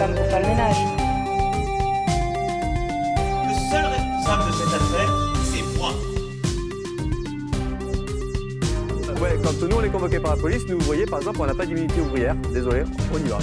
Femme 0.00 0.14
pour 0.14 0.24
faire 0.24 0.40
le 0.40 0.46
ménage. 0.46 0.76
Le 3.48 3.54
seul 3.70 3.84
responsable 3.84 4.46
de 4.46 4.56
cette 4.56 4.74
affaire, 4.80 5.10
c'est 5.44 5.78
moi. 5.78 5.92
Ouais, 9.20 9.38
quand 9.44 9.68
nous 9.68 9.76
on 9.76 9.82
est 9.82 9.90
convoqué 9.90 10.18
par 10.18 10.36
la 10.36 10.40
police, 10.40 10.66
nous, 10.68 10.78
vous 10.78 10.86
voyez, 10.86 11.04
par 11.04 11.18
exemple, 11.18 11.40
on 11.42 11.46
n'a 11.46 11.54
pas 11.54 11.66
d'immunité 11.66 12.00
ouvrière. 12.00 12.34
Désolé, 12.50 12.84
on 13.12 13.18
y 13.18 13.28
va. 13.28 13.38